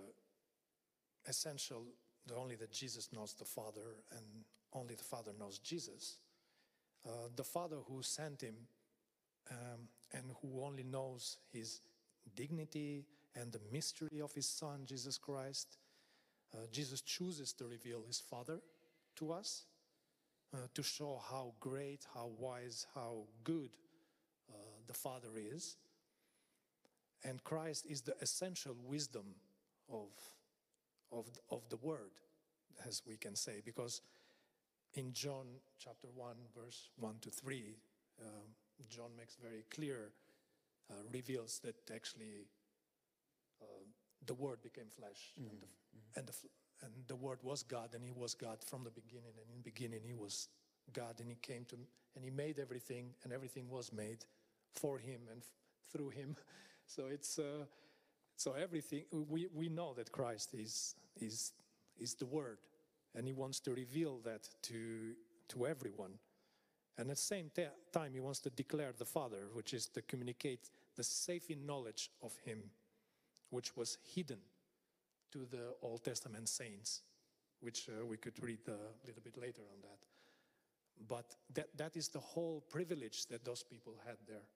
essential 1.28 1.84
only 2.36 2.56
that 2.56 2.72
Jesus 2.72 3.10
knows 3.12 3.34
the 3.34 3.44
Father 3.44 4.02
and 4.10 4.24
only 4.72 4.94
the 4.94 5.04
Father 5.04 5.32
knows 5.38 5.58
Jesus. 5.58 6.16
Uh, 7.06 7.28
the 7.36 7.44
Father 7.44 7.76
who 7.86 8.02
sent 8.02 8.40
him 8.40 8.54
um, 9.50 9.88
and 10.12 10.24
who 10.40 10.64
only 10.64 10.82
knows 10.82 11.36
his 11.52 11.80
dignity 12.34 13.04
and 13.34 13.52
the 13.52 13.60
mystery 13.72 14.20
of 14.22 14.32
his 14.34 14.48
Son, 14.48 14.82
Jesus 14.86 15.18
Christ. 15.18 15.78
Uh, 16.54 16.66
Jesus 16.72 17.00
chooses 17.00 17.52
to 17.54 17.66
reveal 17.66 18.02
his 18.06 18.20
Father 18.20 18.60
to 19.16 19.32
us. 19.32 19.64
uh, 20.54 20.58
to 20.74 20.82
show 20.82 21.20
how 21.30 21.52
great, 21.60 22.06
how 22.14 22.30
wise, 22.38 22.86
how 22.94 23.24
good 23.42 23.70
uh, 24.50 24.56
the 24.86 24.94
Father 24.94 25.30
is. 25.36 25.76
And 27.24 27.42
Christ 27.42 27.86
is 27.88 28.02
the 28.02 28.14
essential 28.20 28.76
wisdom 28.86 29.24
of, 29.90 30.08
of, 31.10 31.26
of 31.50 31.62
the 31.70 31.76
Word, 31.76 32.12
as 32.86 33.02
we 33.08 33.16
can 33.16 33.34
say, 33.34 33.62
because 33.64 34.02
in 34.94 35.12
John 35.12 35.46
chapter 35.78 36.08
1, 36.14 36.36
verse 36.54 36.90
1 36.98 37.14
to 37.22 37.30
3, 37.30 37.74
um, 38.22 38.28
John 38.88 39.10
makes 39.16 39.36
very 39.36 39.64
clear, 39.70 40.10
uh, 40.90 40.94
reveals 41.12 41.60
that 41.64 41.74
actually 41.92 42.44
uh, 42.44 42.53
the 44.26 44.34
Word 44.34 44.62
became 44.62 44.86
flesh, 44.88 45.32
and, 45.36 45.50
the, 45.60 46.18
and, 46.18 46.26
the, 46.26 46.32
and 46.82 46.92
the 47.06 47.16
Word 47.16 47.38
was 47.42 47.62
God, 47.62 47.90
and 47.94 48.04
He 48.04 48.12
was 48.12 48.34
God 48.34 48.58
from 48.64 48.84
the 48.84 48.90
beginning, 48.90 49.32
and 49.38 49.48
in 49.50 49.56
the 49.62 49.70
beginning 49.70 50.00
He 50.04 50.14
was 50.14 50.48
God, 50.92 51.20
and 51.20 51.28
He 51.28 51.36
came 51.36 51.64
to, 51.66 51.76
and 52.16 52.24
He 52.24 52.30
made 52.30 52.58
everything, 52.58 53.10
and 53.22 53.32
everything 53.32 53.68
was 53.68 53.92
made 53.92 54.24
for 54.72 54.98
Him 54.98 55.22
and 55.30 55.40
f- 55.40 55.48
through 55.92 56.10
Him. 56.10 56.36
So 56.86 57.06
it's 57.06 57.38
uh, 57.38 57.64
so 58.36 58.52
everything 58.52 59.04
we, 59.10 59.48
we 59.54 59.70
know 59.70 59.94
that 59.94 60.12
Christ 60.12 60.52
is 60.52 60.94
is 61.18 61.52
is 61.98 62.14
the 62.14 62.26
Word, 62.26 62.58
and 63.14 63.26
He 63.26 63.32
wants 63.32 63.58
to 63.60 63.72
reveal 63.72 64.18
that 64.24 64.46
to 64.64 65.14
to 65.48 65.66
everyone. 65.66 66.18
And 66.98 67.08
at 67.08 67.16
the 67.16 67.22
same 67.22 67.50
ta- 67.56 67.72
time, 67.90 68.12
He 68.12 68.20
wants 68.20 68.40
to 68.40 68.50
declare 68.50 68.92
the 68.92 69.06
Father, 69.06 69.48
which 69.54 69.72
is 69.72 69.86
to 69.94 70.02
communicate 70.02 70.68
the 70.94 71.02
saving 71.02 71.64
knowledge 71.64 72.10
of 72.22 72.36
Him, 72.44 72.64
which 73.54 73.76
was 73.76 73.98
hidden 74.14 74.40
to 75.32 75.46
the 75.50 75.74
Old 75.82 76.04
Testament 76.04 76.48
saints, 76.48 77.02
which 77.60 77.88
uh, 77.88 78.04
we 78.04 78.16
could 78.16 78.42
read 78.42 78.60
a 78.68 79.06
little 79.06 79.22
bit 79.22 79.36
later 79.36 79.62
on 79.62 79.80
that. 79.82 80.00
But 81.08 81.36
that, 81.54 81.76
that 81.76 81.96
is 81.96 82.08
the 82.08 82.20
whole 82.20 82.64
privilege 82.70 83.26
that 83.26 83.44
those 83.44 83.62
people 83.62 83.94
had 84.06 84.16
there 84.28 84.46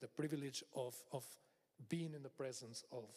the 0.00 0.08
privilege 0.08 0.62
of, 0.76 0.94
of 1.12 1.24
being 1.88 2.14
in 2.14 2.22
the 2.22 2.28
presence 2.28 2.84
of, 2.92 3.08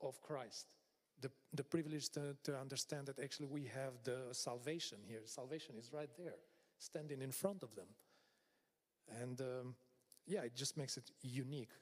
of 0.00 0.20
Christ. 0.22 0.74
The, 1.20 1.30
the 1.52 1.64
privilege 1.64 2.08
to, 2.10 2.36
to 2.44 2.56
understand 2.56 3.06
that 3.06 3.18
actually 3.18 3.48
we 3.48 3.64
have 3.74 3.92
the 4.04 4.18
salvation 4.32 4.98
here. 5.06 5.20
Salvation 5.24 5.74
is 5.78 5.90
right 5.92 6.10
there, 6.16 6.36
standing 6.78 7.20
in 7.20 7.32
front 7.32 7.62
of 7.62 7.74
them. 7.74 7.88
And 9.20 9.40
um, 9.40 9.74
yeah, 10.26 10.42
it 10.42 10.54
just 10.54 10.76
makes 10.76 10.96
it 10.96 11.10
unique 11.22 11.72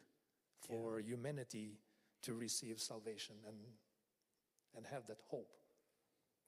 for 0.60 1.00
humanity 1.00 1.78
to 2.26 2.34
receive 2.34 2.80
salvation 2.80 3.36
and, 3.46 3.56
and 4.76 4.86
have 4.86 5.06
that 5.06 5.20
hope. 5.30 5.50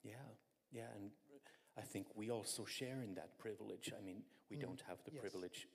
Yeah, 0.03 0.13
yeah, 0.71 0.91
and 0.95 1.11
I 1.77 1.81
think 1.81 2.07
we 2.15 2.29
also 2.29 2.65
share 2.65 3.01
in 3.01 3.15
that 3.15 3.37
privilege. 3.37 3.91
I 3.97 4.05
mean, 4.05 4.23
we 4.49 4.57
mm-hmm. 4.57 4.67
don't 4.67 4.83
have 4.87 4.97
the 5.05 5.11
yes. 5.13 5.21
privilege 5.21 5.67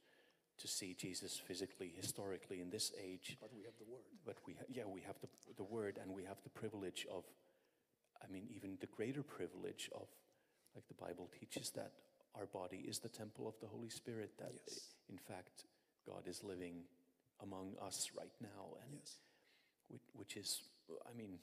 to 0.59 0.69
see 0.69 0.95
Jesus 0.95 1.40
physically, 1.49 1.93
historically 1.97 2.61
in 2.61 2.71
this 2.71 2.93
age, 3.03 3.37
But 3.40 3.51
we 3.55 3.62
have 3.64 3.75
the 3.79 3.90
Word. 3.90 4.05
but 4.25 4.37
we, 4.47 4.55
ha- 4.55 4.69
yeah, 4.69 4.85
we 4.87 5.01
have 5.01 5.17
the, 5.21 5.29
the 5.57 5.64
word 5.64 5.99
and 6.01 6.12
we 6.14 6.23
have 6.25 6.40
the 6.45 6.51
privilege 6.51 7.07
of, 7.11 7.25
I 8.23 8.31
mean, 8.31 8.47
even 8.55 8.77
the 8.81 8.87
greater 8.87 9.23
privilege 9.23 9.90
of, 9.95 10.07
like 10.75 10.87
the 10.87 10.95
Bible 10.95 11.29
teaches 11.40 11.71
that 11.71 11.93
our 12.37 12.47
body 12.47 12.85
is 12.87 12.99
the 12.99 13.09
temple 13.09 13.49
of 13.49 13.59
the 13.61 13.67
Holy 13.67 13.88
Spirit, 13.90 14.33
that 14.38 14.53
Yes. 14.67 14.95
in 15.09 15.19
fact 15.19 15.67
God 16.07 16.29
is 16.29 16.45
living 16.45 16.85
among 17.40 17.75
us 17.83 18.11
right 18.17 18.35
now, 18.40 18.77
and 18.85 19.01
Yes. 19.01 19.19
Which, 19.88 20.03
which 20.14 20.37
is, 20.37 20.62
I 21.09 21.16
mean, 21.16 21.38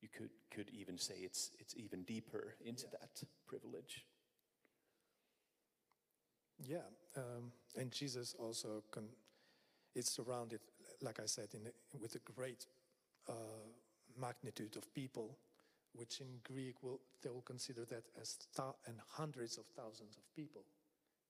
you 0.00 0.08
could, 0.08 0.30
could 0.50 0.70
even 0.70 0.98
say 0.98 1.14
it's, 1.22 1.50
it's 1.58 1.74
even 1.76 2.02
deeper 2.02 2.54
into 2.64 2.86
that 2.92 3.22
privilege. 3.46 4.04
Yeah, 6.64 6.78
um, 7.16 7.52
and 7.76 7.90
Jesus 7.90 8.34
also 8.38 8.82
con- 8.90 9.08
is 9.94 10.06
surrounded, 10.06 10.60
like 11.00 11.20
I 11.20 11.26
said, 11.26 11.48
in 11.54 11.70
with 12.00 12.16
a 12.16 12.32
great 12.32 12.66
uh, 13.28 13.32
magnitude 14.20 14.76
of 14.76 14.92
people, 14.94 15.36
which 15.94 16.20
in 16.20 16.26
Greek 16.42 16.82
will 16.82 17.00
they 17.22 17.30
will 17.30 17.42
consider 17.42 17.84
that 17.86 18.04
as 18.20 18.38
and 18.86 18.96
hundreds 19.08 19.56
of 19.58 19.66
thousands 19.76 20.16
of 20.16 20.22
people. 20.34 20.62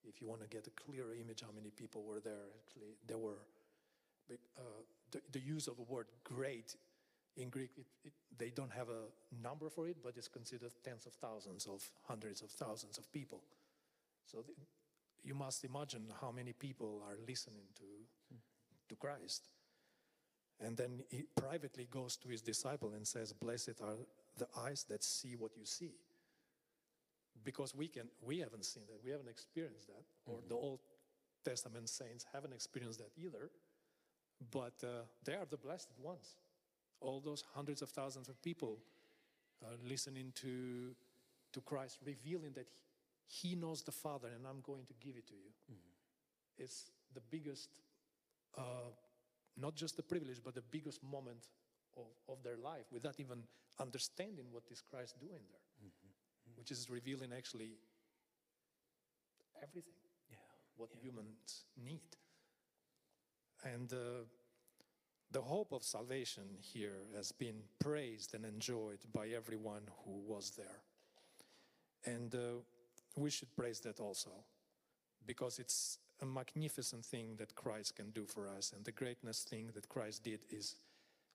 If 0.05 0.21
you 0.21 0.29
want 0.29 0.41
to 0.43 0.49
get 0.49 0.67
a 0.67 0.71
clearer 0.71 1.15
image, 1.15 1.43
how 1.43 1.53
many 1.55 1.71
people 1.71 2.05
were 2.05 2.21
there? 2.21 2.49
Actually, 2.65 2.97
there 3.07 3.19
were. 3.19 3.41
Uh, 4.31 4.83
the, 5.11 5.21
the 5.33 5.41
use 5.41 5.69
of 5.69 5.77
the 5.77 5.83
word 5.83 6.07
"great" 6.25 6.77
in 7.37 7.51
Greek, 7.51 7.71
it, 7.77 7.87
it, 8.05 8.13
they 8.37 8.51
don't 8.51 8.73
have 8.73 8.89
a 8.89 9.43
number 9.43 9.71
for 9.71 9.87
it, 9.87 9.97
but 10.03 10.17
it's 10.17 10.29
considered 10.29 10.73
tens 10.85 11.07
of 11.07 11.13
thousands 11.15 11.67
of 11.67 11.83
hundreds 12.07 12.43
of 12.43 12.51
thousands 12.51 12.99
of 12.99 13.11
people. 13.13 13.43
So 14.27 14.39
the, 14.39 14.53
you 15.23 15.35
must 15.35 15.65
imagine 15.65 16.07
how 16.21 16.33
many 16.33 16.53
people 16.53 17.03
are 17.09 17.17
listening 17.27 17.67
to, 17.77 18.35
to 18.89 18.97
Christ. 18.97 19.49
And 20.61 20.77
then 20.77 21.03
he 21.11 21.25
privately 21.37 21.87
goes 21.91 22.17
to 22.17 22.29
his 22.29 22.43
disciple 22.43 22.93
and 22.95 23.07
says, 23.07 23.33
Blessed 23.33 23.81
are 23.83 23.97
the 24.37 24.49
eyes 24.59 24.85
that 24.89 25.05
see 25.05 25.37
what 25.37 25.57
you 25.57 25.65
see. 25.65 25.93
Because 27.45 27.75
we, 27.75 27.87
can, 27.87 28.09
we 28.21 28.41
haven't 28.41 28.65
seen 28.65 28.83
that, 28.89 28.99
we 29.05 29.13
haven't 29.13 29.29
experienced 29.29 29.87
that, 29.87 30.03
or 30.27 30.39
mm-hmm. 30.39 30.49
the 30.49 30.55
Old 30.55 30.81
Testament 31.45 31.89
saints 31.89 32.27
haven't 32.33 32.53
experienced 32.53 32.99
that 32.99 33.13
either. 33.17 33.51
But 34.51 34.75
uh, 34.83 35.03
they 35.25 35.35
are 35.35 35.47
the 35.47 35.57
blessed 35.57 35.91
ones. 36.01 36.37
All 37.01 37.21
those 37.21 37.43
hundreds 37.55 37.83
of 37.83 37.91
thousands 37.91 38.29
of 38.29 38.41
people 38.43 38.79
uh, 39.63 39.69
listening 39.89 40.33
to, 40.37 40.95
to 41.53 41.61
Christ, 41.63 41.99
revealing 42.05 42.53
that 42.55 42.67
he, 43.27 43.49
he 43.51 43.55
knows 43.57 43.83
the 43.83 43.93
Father 43.93 44.29
and 44.35 44.47
I'm 44.47 44.61
going 44.63 44.85
to 44.87 44.95
give 45.01 45.17
it 45.17 45.27
to 45.29 45.35
you. 45.35 45.51
It's 46.57 46.91
the 47.15 47.21
biggest, 47.31 47.69
uh, 48.57 48.91
not 49.57 49.75
just 49.77 49.97
the 49.97 50.03
privilege, 50.03 50.41
but 50.45 50.55
the 50.55 50.63
biggest 50.71 51.03
moment 51.03 51.47
of, 51.97 52.07
of 52.29 52.43
their 52.43 52.57
life 52.57 52.87
without 52.93 53.19
even 53.19 53.43
understanding 53.81 54.47
what 54.51 54.65
is 54.71 54.81
Christ 54.81 55.19
doing 55.21 55.41
there, 55.49 55.91
which 56.57 56.71
is 56.71 56.89
revealing 56.91 57.33
actually 57.37 57.73
everything 59.63 59.95
Yeah. 60.31 60.37
what 60.77 60.91
humans 61.01 61.65
need. 61.77 62.17
And 63.65 63.93
uh, 63.93 64.25
the 65.31 65.41
hope 65.41 65.73
of 65.73 65.83
salvation 65.83 66.45
here 66.61 67.07
has 67.15 67.33
been 67.33 67.61
praised 67.79 68.35
and 68.35 68.45
enjoyed 68.45 69.01
by 69.13 69.29
everyone 69.29 69.83
who 70.05 70.21
was 70.27 70.53
there. 70.57 70.83
And 72.05 72.35
uh, 72.35 72.63
we 73.17 73.31
should 73.31 73.55
praise 73.57 73.81
that 73.81 74.01
also, 74.01 74.31
because 75.27 75.59
it's 75.59 75.99
a 76.23 76.27
magnificent 76.27 77.05
thing 77.05 77.37
that 77.37 77.55
Christ 77.55 77.97
can 77.97 78.11
do 78.11 78.25
for 78.25 78.49
us. 78.49 78.73
And 78.75 78.85
the 78.85 78.93
greatest 78.93 79.49
thing 79.49 79.71
that 79.75 79.89
Christ 79.89 80.25
did 80.25 80.41
is 80.51 80.77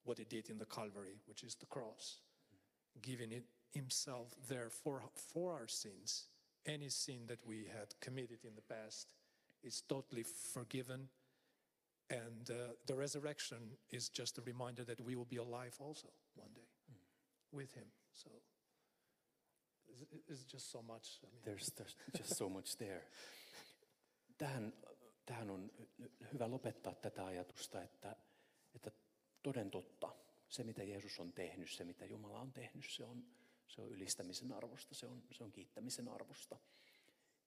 what 0.05 0.17
he 0.17 0.23
did 0.23 0.49
in 0.49 0.57
the 0.57 0.65
Calvary, 0.65 1.19
which 1.27 1.43
is 1.43 1.55
the 1.55 1.65
cross, 1.65 2.19
giving 3.01 3.31
it 3.31 3.43
himself 3.71 4.27
there 4.49 4.69
for, 4.69 5.01
for 5.15 5.53
our 5.53 5.67
sins. 5.67 6.25
Any 6.65 6.89
sin 6.89 7.21
that 7.27 7.45
we 7.45 7.67
had 7.77 7.93
committed 8.01 8.39
in 8.45 8.55
the 8.55 8.61
past 8.61 9.13
is 9.63 9.81
totally 9.87 10.23
forgiven. 10.23 11.09
And 12.09 12.49
uh, 12.49 12.55
the 12.85 12.95
resurrection 12.95 13.77
is 13.91 14.11
just 14.19 14.37
a 14.37 14.41
reminder 14.45 14.85
that 14.85 14.99
we 14.99 15.15
will 15.15 15.25
be 15.25 15.37
alive 15.37 15.73
also 15.79 16.07
one 16.35 16.53
day 16.55 16.67
with 17.53 17.75
him. 17.75 17.91
So 18.11 18.29
it's- 18.29 18.53
it's 20.27 20.53
just 20.53 20.71
so 20.71 20.81
much. 20.81 21.19
I 21.23 21.27
mean, 21.27 21.43
There's, 21.43 21.71
there's 21.75 21.95
just 22.17 22.35
so 22.37 22.49
much 22.49 22.77
there. 22.77 23.03
Tähän, 24.37 24.73
tähän 25.25 25.49
on 25.49 25.71
hyvä 26.33 26.51
lopettaa 26.51 26.95
tätä 26.95 27.25
ajatusta, 27.25 27.83
että, 27.83 28.15
että 28.75 28.91
toden 29.43 29.71
totta, 29.71 30.15
se 30.49 30.63
mitä 30.63 30.83
Jeesus 30.83 31.19
on 31.19 31.33
tehnyt, 31.33 31.71
se 31.71 31.83
mitä 31.83 32.05
Jumala 32.05 32.39
on 32.39 32.53
tehnyt, 32.53 32.85
se 32.89 33.03
on, 33.03 33.25
se 33.67 33.81
on 33.81 33.89
ylistämisen 33.89 34.51
arvosta, 34.51 34.95
se 34.95 35.05
on, 35.07 35.23
se 35.31 35.43
on 35.43 35.51
kiittämisen 35.51 36.07
arvosta. 36.07 36.59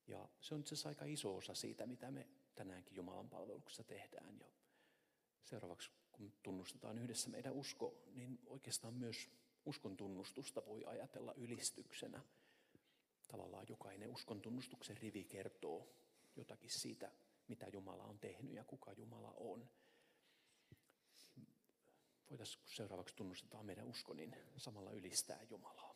Ja 0.07 0.29
se 0.41 0.55
on 0.55 0.61
itse 0.61 0.75
asiassa 0.75 0.89
aika 0.89 1.05
iso 1.05 1.37
osa 1.37 1.55
siitä, 1.55 1.87
mitä 1.87 2.11
me 2.11 2.27
tänäänkin 2.57 2.97
Jumalan 2.97 3.29
palveluksessa 3.29 3.85
tehdään. 3.85 4.39
Ja 4.41 4.47
seuraavaksi, 5.45 5.91
kun 6.13 6.33
tunnustetaan 6.43 6.99
yhdessä 6.99 7.31
meidän 7.31 7.53
usko, 7.53 8.03
niin 8.15 8.39
oikeastaan 8.47 8.95
myös 8.95 9.31
uskon 9.65 9.97
tunnustusta 9.97 10.67
voi 10.67 10.85
ajatella 10.85 11.35
ylistyksenä. 11.35 12.23
Tavallaan 13.29 13.67
jokainen 13.69 14.11
uskon 14.11 14.41
tunnustuksen 14.41 14.97
rivi 14.97 15.25
kertoo 15.25 15.89
jotakin 16.37 16.71
siitä, 16.71 17.13
mitä 17.49 17.67
Jumala 17.73 18.05
on 18.05 18.19
tehnyt 18.19 18.55
ja 18.55 18.65
kuka 18.65 18.93
Jumala 18.93 19.35
on. 19.37 19.71
Voitaisiin, 22.31 22.61
kun 22.61 22.73
seuraavaksi 22.73 23.17
tunnustetaan 23.17 23.67
meidän 23.67 23.87
usko, 23.87 24.15
niin 24.15 24.37
samalla 24.57 24.91
ylistää 24.91 25.43
Jumalaa. 25.43 25.96